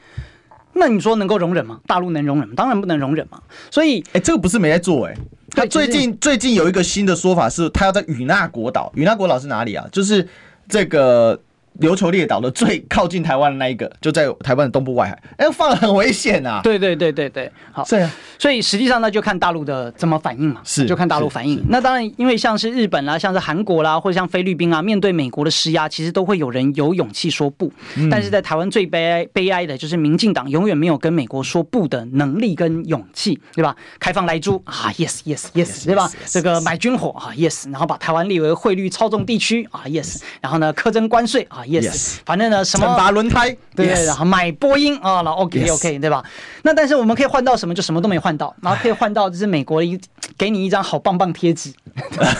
[0.78, 1.80] 那你说能够容忍吗？
[1.86, 2.52] 大陆能容忍吗？
[2.54, 3.40] 当然不能容忍嘛。
[3.70, 5.16] 所以，哎，这个不是没在做哎。
[5.56, 8.92] 他最近最近有一个新的说法是，他要在与那国岛。
[8.94, 9.84] 与那国岛是哪里啊？
[9.90, 10.28] 就是
[10.68, 11.40] 这个。
[11.80, 16.60] 琉球列岛的最靠近台湾的那一个，就在台湾的东部外海，哎，放了很危险啊！
[16.62, 21.62] 对对对对对，好，这样，所以实际上呢，就看大陆的怎么反应嘛，是，就看大陆反应。
[21.68, 27.72] 那当然，因为像是日本啦，像是韩国啦，或者像菲律宾啊，面对美国的施压，其实都会有人有勇气说不。
[27.96, 33.74] 嗯、但是在台湾最悲哀悲哀的就是民进党永远没有跟美国说不的能力跟勇气，对吧？
[33.98, 36.10] 开放莱猪啊，yes yes yes，, 对吧？
[36.26, 42.64] 这个买军火啊，yes，然后把台湾列为汇率操纵地区啊，yes，然后呢，苛征关税啊，yes，, 反正呢。
[42.64, 42.86] 什么？
[42.86, 46.22] 惩罚轮胎，对，然后买波音啊，然后 OK OK，对吧？
[46.62, 47.74] 那但是我们可以换到什么？
[47.74, 49.98] 就什么都没换到，然后可以换到就是美国一
[50.36, 51.72] 给你一张好棒棒贴纸，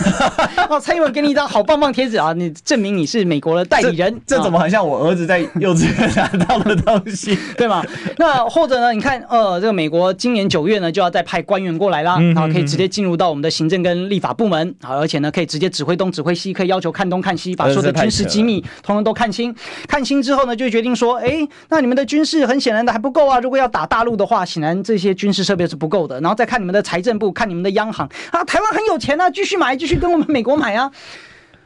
[0.68, 7.85] 哦，蔡英文给你一张好棒棒贴纸啊，你证明你是美国的代理人，这怎么很像我儿子在幼稚园拿到的东西， 对吗？
[8.18, 8.93] 那或者呢？
[8.93, 19.55] 你看，呃，这个美国今年九月呢就要再派官员过来啦，然后可以直接进入到我们的行政跟立法部门，啊，而且呢可以直接指挥东指挥西，可以要求看东看西，把所有的军事机密通通都看清。
[19.89, 23.41] 看清之后呢，就决定说，哎，那你们的军事很显然的还不够啊。
[23.41, 26.21] 如果要打大陆的话，显然这些军事设备是不够的。
[26.21, 30.93] 然后再看你们的财政部，看你们的央行啊，台湾很有钱啊，继续买，继续跟我们美国买啊。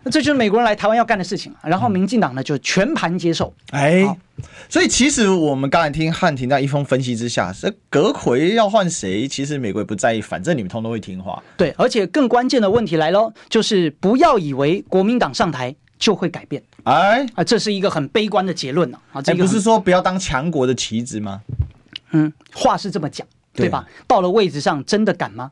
[0.02, 1.52] 那 这就是美国人来台湾要干的事情。
[1.62, 3.52] 然后民进党呢就全盘接受。
[3.72, 4.16] 哎，
[4.68, 11.42] 所以其实我们刚才听汉庭在一封分析之下，这阁揆要换谁，其实美国也不在意，反正你们通通会听话。
[11.56, 16.62] 对，而且更关键的问题来了，就是不要以为国民党上台就会改变。
[16.84, 18.98] 哎啊，这是一个很悲观的结论呢。
[19.12, 21.40] 啊，这个不是说不要当强国的棋子吗？
[22.12, 23.86] 嗯，话是这么讲，对吧？
[24.06, 25.50] 到了位置上，真的敢吗？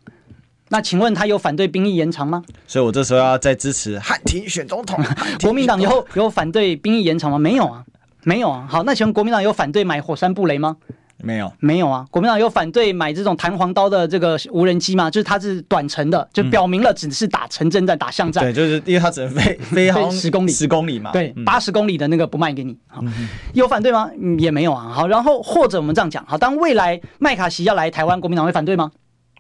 [0.71, 2.43] 那请问他有反对兵役延长吗？
[2.67, 5.03] 所以我这时候要再支持汉庭选总统。
[5.41, 7.39] 国民党有有反对兵役延长吗？
[7.39, 7.85] 没有啊，
[8.25, 8.67] 没有啊。
[8.69, 10.77] 好，那请问国民党有反对买火山布雷吗？
[11.23, 12.07] 没有，没有啊！
[12.11, 15.11] 国民党有反对买这种弹簧刀的这个无人机吗？
[15.11, 18.45] 就是它是短程的，就表明了只是打城镇战、打巷战。
[18.45, 21.11] 对，就是因为它只能飞 飞好十公里，十公里嘛。
[21.11, 22.79] 对，八十公里的那个不卖给你。
[22.87, 23.03] 好，
[23.53, 24.09] 有反对吗？
[24.39, 24.93] 也没有啊。
[24.95, 28.91] 好，然后或者我们这样讲，好，当未来麦卡锡要来台湾，国民党会反对吗？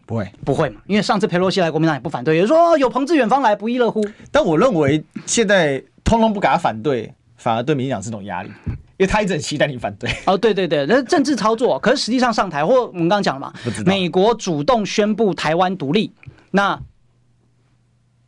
[0.04, 0.80] 不会，不会嘛？
[0.86, 4.04] 因为上次佩洛西来，国民党也不反对，也就是说有朋自远方来，不亦乐乎。
[4.32, 8.50] 但我认为现在通通不给他反对，反而对民进党是种压力。
[8.99, 11.78] 因为他一直很期待你反对哦，对对对，那是政治操作。
[11.78, 13.53] 可是实际上上台，或我们刚刚讲了嘛，
[13.86, 16.12] 美国主动宣布台湾独立，
[16.51, 16.78] 那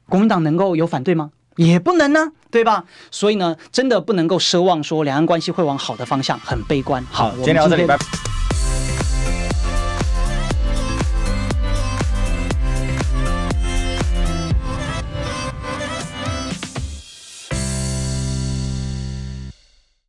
[0.08, 1.32] 国民党能够有反对吗？
[1.56, 2.84] 也不能呢，对吧？
[3.10, 7.04] 所以呢，真的不能够奢望说两岸关系会往好的方向，很悲观。
[7.10, 8.04] 好，今天聊到这里，拜拜。